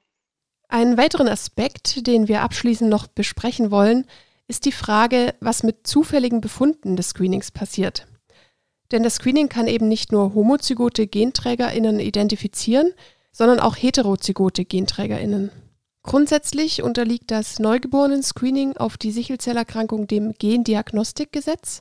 Einen 0.69 0.97
weiteren 0.97 1.29
Aspekt, 1.29 2.07
den 2.07 2.29
wir 2.29 2.43
abschließend 2.43 2.89
noch 2.89 3.07
besprechen 3.07 3.71
wollen, 3.71 4.07
ist 4.47 4.65
die 4.65 4.73
Frage, 4.73 5.35
was 5.41 5.63
mit 5.63 5.87
zufälligen 5.87 6.41
Befunden 6.41 6.97
des 6.97 7.11
Screenings 7.11 7.51
passiert. 7.51 8.07
Denn 8.93 9.03
das 9.03 9.17
Screening 9.17 9.49
kann 9.49 9.67
eben 9.67 9.89
nicht 9.89 10.13
nur 10.13 10.35
homozygote 10.35 11.07
GenträgerInnen 11.07 12.01
identifizieren, 12.01 12.93
sondern 13.33 13.61
auch 13.61 13.77
heterozygote 13.77 14.65
GenträgerInnen. 14.65 15.51
Grundsätzlich 16.03 16.83
unterliegt 16.83 17.31
das 17.31 17.59
Neugeborenen-Screening 17.59 18.77
auf 18.77 18.99
die 18.99 19.11
Sichelzellerkrankung 19.11 20.07
dem 20.07 20.35
Gendiagnostikgesetz, 20.35 21.81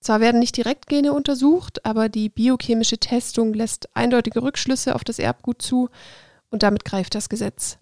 zwar 0.00 0.20
werden 0.20 0.38
nicht 0.38 0.56
direkt 0.56 0.86
Gene 0.86 1.12
untersucht, 1.12 1.84
aber 1.84 2.08
die 2.08 2.28
biochemische 2.28 2.98
Testung 2.98 3.52
lässt 3.52 3.94
eindeutige 3.96 4.42
Rückschlüsse 4.42 4.94
auf 4.94 5.04
das 5.04 5.18
Erbgut 5.18 5.60
zu 5.60 5.88
und 6.50 6.62
damit 6.62 6.84
greift 6.84 7.14
das 7.14 7.28
Gesetz. 7.28 7.78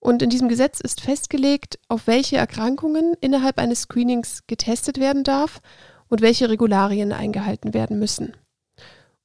Und 0.00 0.22
in 0.22 0.30
diesem 0.30 0.48
Gesetz 0.48 0.80
ist 0.80 1.00
festgelegt, 1.00 1.78
auf 1.88 2.06
welche 2.06 2.36
Erkrankungen 2.36 3.14
innerhalb 3.20 3.58
eines 3.58 3.82
Screenings 3.82 4.44
getestet 4.46 4.98
werden 4.98 5.24
darf 5.24 5.60
und 6.08 6.22
welche 6.22 6.48
Regularien 6.48 7.12
eingehalten 7.12 7.74
werden 7.74 7.98
müssen. 7.98 8.36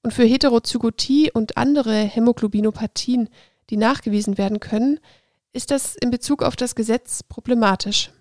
Und 0.02 0.14
für 0.14 0.26
Heterozygotie 0.26 1.32
und 1.32 1.58
andere 1.58 1.96
Hämoglobinopathien, 1.96 3.30
die 3.70 3.78
nachgewiesen 3.78 4.38
werden 4.38 4.60
können, 4.60 5.00
ist 5.54 5.72
das 5.72 5.96
in 5.96 6.10
Bezug 6.10 6.44
auf 6.44 6.56
das 6.56 6.76
Gesetz 6.76 7.24
problematisch. 7.24 8.12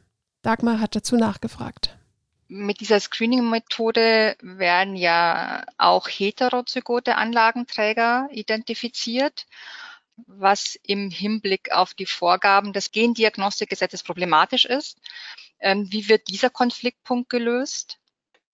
Dagmar 0.43 0.79
hat 0.79 0.95
dazu 0.95 1.17
nachgefragt 1.17 1.97
mit 2.53 2.81
dieser 2.81 3.01
Screening-Methode 3.01 4.37
werden 4.43 4.95
ja 4.95 5.65
auch 5.79 6.07
heterozygote 6.07 7.17
Anlagenträger 7.17 8.29
identifiziert, 8.31 9.47
was 10.27 10.79
im 10.83 11.11
Hinblick 11.11 11.73
auf 11.73 11.95
die 11.95 12.05
Vorgaben 12.05 12.75
des 12.75 12.93
Gendiagnostikgesetzes 12.93 14.03
problematisch 14.03 14.67
ist. 14.67 14.99
Ähm, 15.61 15.87
wie 15.91 16.11
wird 16.11 16.29
dieser 16.29 16.51
Konfliktpunkt 16.51 17.31
gelöst? 17.31 17.99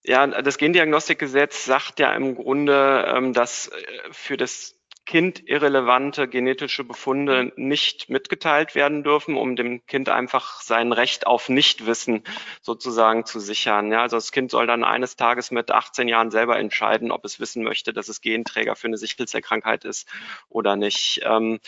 Ja, 0.04 0.26
das 0.26 0.58
Gendiagnostikgesetz 0.58 1.64
sagt 1.64 1.98
ja 1.98 2.12
im 2.12 2.36
Grunde, 2.36 3.04
ähm, 3.12 3.32
dass 3.32 3.66
äh, 3.66 4.12
für 4.12 4.36
das 4.36 4.77
Kind 5.08 5.48
irrelevante 5.48 6.28
genetische 6.28 6.84
Befunde 6.84 7.50
nicht 7.56 8.10
mitgeteilt 8.10 8.74
werden 8.74 9.02
dürfen, 9.02 9.38
um 9.38 9.56
dem 9.56 9.86
Kind 9.86 10.10
einfach 10.10 10.60
sein 10.60 10.92
Recht 10.92 11.26
auf 11.26 11.48
Nichtwissen 11.48 12.24
sozusagen 12.60 13.24
zu 13.24 13.40
sichern. 13.40 13.90
Ja, 13.90 14.02
also 14.02 14.18
das 14.18 14.32
Kind 14.32 14.50
soll 14.50 14.66
dann 14.66 14.84
eines 14.84 15.16
Tages 15.16 15.50
mit 15.50 15.70
18 15.70 16.08
Jahren 16.08 16.30
selber 16.30 16.58
entscheiden, 16.58 17.10
ob 17.10 17.24
es 17.24 17.40
wissen 17.40 17.62
möchte, 17.62 17.94
dass 17.94 18.10
es 18.10 18.20
Genträger 18.20 18.76
für 18.76 18.88
eine 18.88 18.98
Sichelzellkrankheit 18.98 19.86
ist 19.86 20.06
oder 20.50 20.76
nicht. 20.76 21.22
Ähm, 21.24 21.58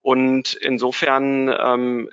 und 0.00 0.54
insofern 0.54 1.48
ähm, 1.48 2.08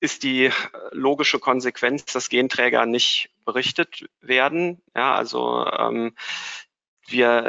ist 0.00 0.24
die 0.24 0.50
logische 0.90 1.38
Konsequenz, 1.38 2.06
dass 2.06 2.28
Genträger 2.28 2.86
nicht 2.86 3.30
berichtet 3.44 4.04
werden. 4.20 4.82
Ja, 4.96 5.14
also 5.14 5.64
ähm, 5.64 6.16
wir, 7.08 7.44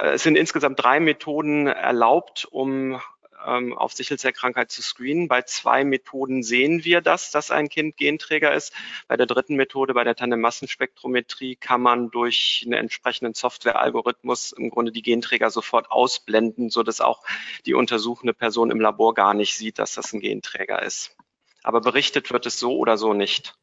äh, 0.00 0.14
es 0.14 0.22
sind 0.22 0.36
insgesamt 0.36 0.82
drei 0.82 1.00
Methoden 1.00 1.66
erlaubt, 1.66 2.46
um 2.50 3.00
ähm, 3.46 3.76
auf 3.76 3.92
Sichelzellkrankheit 3.92 4.70
zu 4.70 4.82
screenen. 4.82 5.28
Bei 5.28 5.42
zwei 5.42 5.84
Methoden 5.84 6.42
sehen 6.42 6.84
wir 6.84 7.00
das, 7.00 7.30
dass 7.30 7.50
ein 7.50 7.68
Kind 7.68 7.96
Genträger 7.96 8.54
ist. 8.54 8.72
Bei 9.08 9.16
der 9.16 9.26
dritten 9.26 9.56
Methode, 9.56 9.94
bei 9.94 10.04
der 10.04 10.14
Tandemmassenspektrometrie, 10.14 11.56
kann 11.56 11.82
man 11.82 12.10
durch 12.10 12.62
einen 12.64 12.74
entsprechenden 12.74 13.34
Softwarealgorithmus 13.34 14.52
im 14.52 14.70
Grunde 14.70 14.92
die 14.92 15.02
Genträger 15.02 15.50
sofort 15.50 15.90
ausblenden, 15.90 16.70
so 16.70 16.82
dass 16.82 17.00
auch 17.00 17.22
die 17.66 17.74
untersuchende 17.74 18.34
Person 18.34 18.70
im 18.70 18.80
Labor 18.80 19.14
gar 19.14 19.34
nicht 19.34 19.54
sieht, 19.54 19.78
dass 19.78 19.94
das 19.94 20.12
ein 20.12 20.20
Genträger 20.20 20.82
ist. 20.82 21.16
Aber 21.62 21.80
berichtet 21.80 22.32
wird 22.32 22.46
es 22.46 22.58
so 22.58 22.76
oder 22.76 22.96
so 22.96 23.12
nicht. 23.12 23.54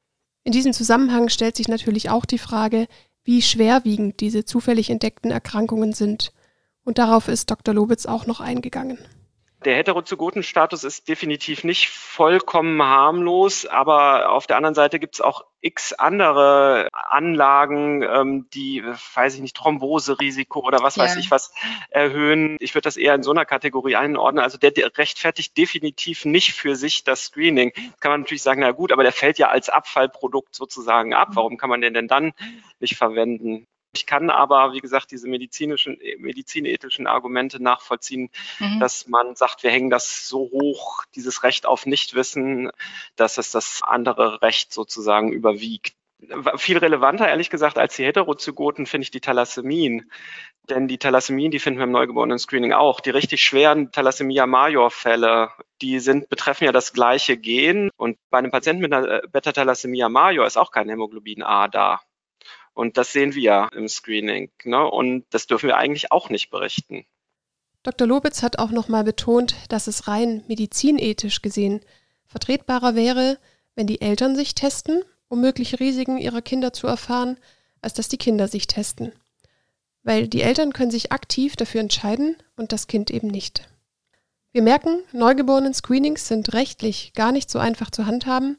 In 0.44 0.54
diesem 0.54 0.72
Zusammenhang 0.72 1.30
stellt 1.30 1.58
sich 1.58 1.68
natürlich 1.68 2.10
auch 2.10 2.26
die 2.26 2.38
Frage, 2.38 2.88
wie 3.30 3.44
schwerwiegend 3.44 4.22
diese 4.22 4.44
zufällig 4.44 4.90
entdeckten 4.90 5.30
Erkrankungen 5.30 5.94
sind. 5.94 6.34
Und 6.84 6.98
darauf 6.98 7.28
ist 7.28 7.52
Dr. 7.52 7.76
Lobitz 7.76 8.08
auch 8.08 8.26
noch 8.26 8.40
eingegangen. 8.40 8.98
Der 9.66 9.76
Heterozygotenstatus 9.76 10.86
ist 10.86 11.10
definitiv 11.10 11.66
nicht 11.66 11.90
vollkommen 11.90 12.82
harmlos, 12.82 13.66
aber 13.66 14.32
auf 14.32 14.48
der 14.48 14.56
anderen 14.56 14.74
Seite 14.74 15.00
gibt 15.00 15.16
es 15.16 15.22
auch 15.22 15.44
x 15.60 15.92
andere 15.92 16.88
Anlagen, 16.94 18.02
ähm, 18.02 18.48
die, 18.54 18.82
weiß 18.84 19.36
ich 19.36 19.42
nicht, 19.42 19.58
Thromboserisiko 19.58 20.62
oder 20.62 20.82
was 20.82 20.96
ja. 20.96 21.04
weiß 21.04 21.18
ich 21.18 21.30
was 21.30 21.54
erhöhen. 21.90 22.56
Ich 22.62 22.74
würde 22.74 22.84
das 22.84 22.96
eher 22.96 23.16
in 23.16 23.24
so 23.24 23.32
einer 23.32 23.44
Kategorie 23.44 23.98
einordnen. 23.98 24.42
Also 24.42 24.58
der, 24.58 24.72
der 24.72 24.98
rechtfertigt 24.98 25.58
definitiv 25.58 26.24
nicht 26.24 26.54
für 26.54 26.78
sich 26.78 27.04
das 27.04 27.26
Screening. 27.26 27.74
Kann 28.00 28.12
man 28.12 28.22
natürlich 28.22 28.44
sagen, 28.44 28.62
na 28.62 28.72
gut, 28.72 28.94
aber 28.94 29.04
der 29.04 29.12
fällt 29.12 29.40
ja 29.40 29.50
als 29.50 29.68
Abfallprodukt 29.68 30.56
sozusagen 30.56 31.14
ab. 31.14 31.30
Warum 31.34 31.58
kann 31.58 31.70
man 31.70 31.82
den 31.82 31.94
denn 31.94 32.08
dann 32.08 32.32
nicht 32.80 32.96
verwenden? 32.96 33.68
Ich 33.94 34.06
kann 34.06 34.30
aber, 34.30 34.74
wie 34.74 34.80
gesagt, 34.80 35.12
diese 35.12 35.28
medizinischen, 35.28 35.98
medizinethischen 36.20 37.08
Argumente 37.08 37.62
nachvollziehen, 37.62 38.30
mhm. 38.60 38.80
dass 38.80 39.08
man 39.08 39.36
sagt, 39.36 39.64
wir 39.64 39.72
hängen 39.72 39.90
das 39.90 40.28
so 40.28 40.50
hoch, 40.52 41.04
dieses 41.16 41.44
Recht 41.44 41.66
auf 41.66 41.86
Nichtwissen, 41.86 42.72
dass 43.16 43.38
es 43.40 43.52
das 43.52 43.82
andere 43.84 44.42
Recht 44.42 44.74
sozusagen 44.74 45.32
überwiegt. 45.32 45.96
Viel 46.58 46.78
relevanter, 46.78 47.30
ehrlich 47.30 47.50
gesagt, 47.50 47.78
als 47.78 47.96
die 47.96 48.04
Heterozygoten 48.04 48.86
finde 48.86 49.04
ich 49.04 49.12
die 49.12 49.22
Thalassämien. 49.22 50.12
Denn 50.70 50.88
die 50.88 50.98
Thalassämien, 50.98 51.50
die 51.50 51.60
finden 51.60 51.80
wir 51.80 51.86
im 51.86 51.92
Neugeborenen-Screening 51.92 52.74
auch. 52.74 53.00
Die 53.00 53.10
richtig 53.10 53.42
schweren 53.42 53.92
Thalassämia-Major-Fälle, 53.92 55.52
die 55.82 56.00
sind, 56.00 56.30
betreffen 56.30 56.66
ja 56.66 56.72
das 56.74 56.94
gleiche 56.94 57.38
Gen. 57.38 57.90
Und 57.96 58.18
bei 58.30 58.38
einem 58.38 58.52
Patienten 58.52 58.82
mit 58.82 58.94
einer 58.94 59.22
Beta-Thalassämia 59.30 60.10
Major 60.10 60.46
ist 60.46 60.58
auch 60.58 60.72
kein 60.72 60.90
Hämoglobin 60.90 61.42
A 61.42 61.70
da. 61.70 62.02
Und 62.80 62.96
das 62.96 63.12
sehen 63.12 63.36
wir 63.36 63.68
im 63.76 63.90
Screening. 63.90 64.52
Ne? 64.64 64.90
Und 64.90 65.26
das 65.32 65.48
dürfen 65.48 65.68
wir 65.68 65.76
eigentlich 65.76 66.14
auch 66.14 66.30
nicht 66.30 66.50
berichten. 66.50 67.06
Dr. 67.84 68.08
Lobitz 68.08 68.42
hat 68.42 68.58
auch 68.58 68.72
nochmal 68.72 69.04
betont, 69.04 69.54
dass 69.68 69.88
es 69.88 70.08
rein 70.08 70.46
medizinethisch 70.48 71.42
gesehen 71.42 71.82
vertretbarer 72.28 72.96
wäre, 72.96 73.38
wenn 73.76 73.86
die 73.86 74.00
Eltern 74.00 74.34
sich 74.34 74.56
testen, 74.56 75.04
um 75.28 75.42
mögliche 75.42 75.82
Risiken 75.82 76.18
ihrer 76.20 76.42
Kinder 76.42 76.72
zu 76.72 76.88
erfahren, 76.88 77.38
als 77.82 77.96
dass 77.96 78.08
die 78.08 78.18
Kinder 78.18 78.48
sich 78.48 78.66
testen. 78.66 79.12
Weil 80.04 80.30
die 80.30 80.42
Eltern 80.42 80.72
können 80.72 80.90
sich 80.90 81.12
aktiv 81.12 81.58
dafür 81.58 81.82
entscheiden 81.82 82.38
und 82.56 82.72
das 82.72 82.88
Kind 82.88 83.12
eben 83.12 83.28
nicht. 83.28 83.68
Wir 84.54 84.62
merken, 84.62 85.02
Neugeborenen-Screenings 85.12 86.30
sind 86.30 86.54
rechtlich 86.54 87.12
gar 87.12 87.34
nicht 87.34 87.52
so 87.52 87.60
einfach 87.60 87.92
zu 87.92 88.06
handhaben. 88.06 88.58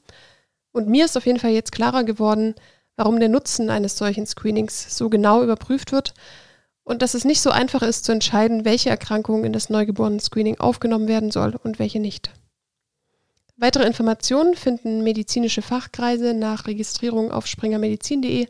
Und 0.73 0.89
mir 0.89 1.07
ist 1.07 1.17
auf 1.17 1.25
jeden 1.25 1.41
Fall 1.41 1.53
jetzt 1.53 1.73
klarer 1.73 2.05
geworden, 2.05 2.55
warum 3.01 3.19
der 3.19 3.31
Nutzen 3.31 3.71
eines 3.71 3.97
solchen 3.97 4.27
Screenings 4.27 4.95
so 4.95 5.09
genau 5.09 5.43
überprüft 5.43 5.91
wird 5.91 6.13
und 6.85 7.01
dass 7.01 7.15
es 7.15 7.25
nicht 7.25 7.41
so 7.41 7.49
einfach 7.49 7.81
ist 7.81 8.05
zu 8.05 8.13
entscheiden, 8.13 8.67
welche 8.67 8.91
Erkrankung 8.91 9.45
in 9.45 9.55
das 9.55 9.71
Neugeborenen-Screening 9.71 10.61
aufgenommen 10.61 11.09
werden 11.09 11.31
soll 11.31 11.59
und 11.65 11.79
welche 11.79 11.99
nicht. 11.99 12.31
Weitere 13.57 13.87
Informationen 13.87 14.55
finden 14.55 15.03
medizinische 15.03 15.63
Fachkreise 15.63 16.35
nach 16.35 16.67
Registrierung 16.67 17.31
auf 17.31 17.47
springermedizin.de 17.47 18.49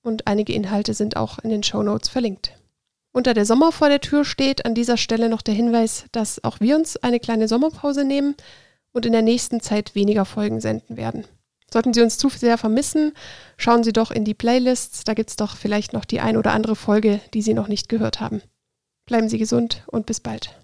und 0.00 0.26
einige 0.26 0.54
Inhalte 0.54 0.94
sind 0.94 1.18
auch 1.18 1.38
in 1.40 1.50
den 1.50 1.62
Show 1.62 1.82
Notes 1.82 2.08
verlinkt. 2.08 2.52
Unter 3.12 3.34
der 3.34 3.44
Sommer 3.44 3.72
vor 3.72 3.90
der 3.90 4.00
Tür 4.00 4.24
steht 4.24 4.64
an 4.64 4.74
dieser 4.74 4.96
Stelle 4.96 5.28
noch 5.28 5.42
der 5.42 5.54
Hinweis, 5.54 6.06
dass 6.12 6.42
auch 6.44 6.60
wir 6.60 6.76
uns 6.76 6.96
eine 6.96 7.20
kleine 7.20 7.46
Sommerpause 7.46 8.04
nehmen 8.04 8.36
und 8.92 9.04
in 9.04 9.12
der 9.12 9.20
nächsten 9.20 9.60
Zeit 9.60 9.94
weniger 9.94 10.24
Folgen 10.24 10.62
senden 10.62 10.96
werden. 10.96 11.26
Sollten 11.76 11.92
Sie 11.92 12.00
uns 12.00 12.16
zu 12.16 12.30
sehr 12.30 12.56
vermissen, 12.56 13.12
schauen 13.58 13.84
Sie 13.84 13.92
doch 13.92 14.10
in 14.10 14.24
die 14.24 14.32
Playlists, 14.32 15.04
da 15.04 15.12
gibt 15.12 15.28
es 15.28 15.36
doch 15.36 15.58
vielleicht 15.58 15.92
noch 15.92 16.06
die 16.06 16.20
ein 16.20 16.38
oder 16.38 16.52
andere 16.52 16.74
Folge, 16.74 17.20
die 17.34 17.42
Sie 17.42 17.52
noch 17.52 17.68
nicht 17.68 17.90
gehört 17.90 18.18
haben. 18.18 18.40
Bleiben 19.04 19.28
Sie 19.28 19.36
gesund 19.36 19.84
und 19.86 20.06
bis 20.06 20.20
bald. 20.20 20.58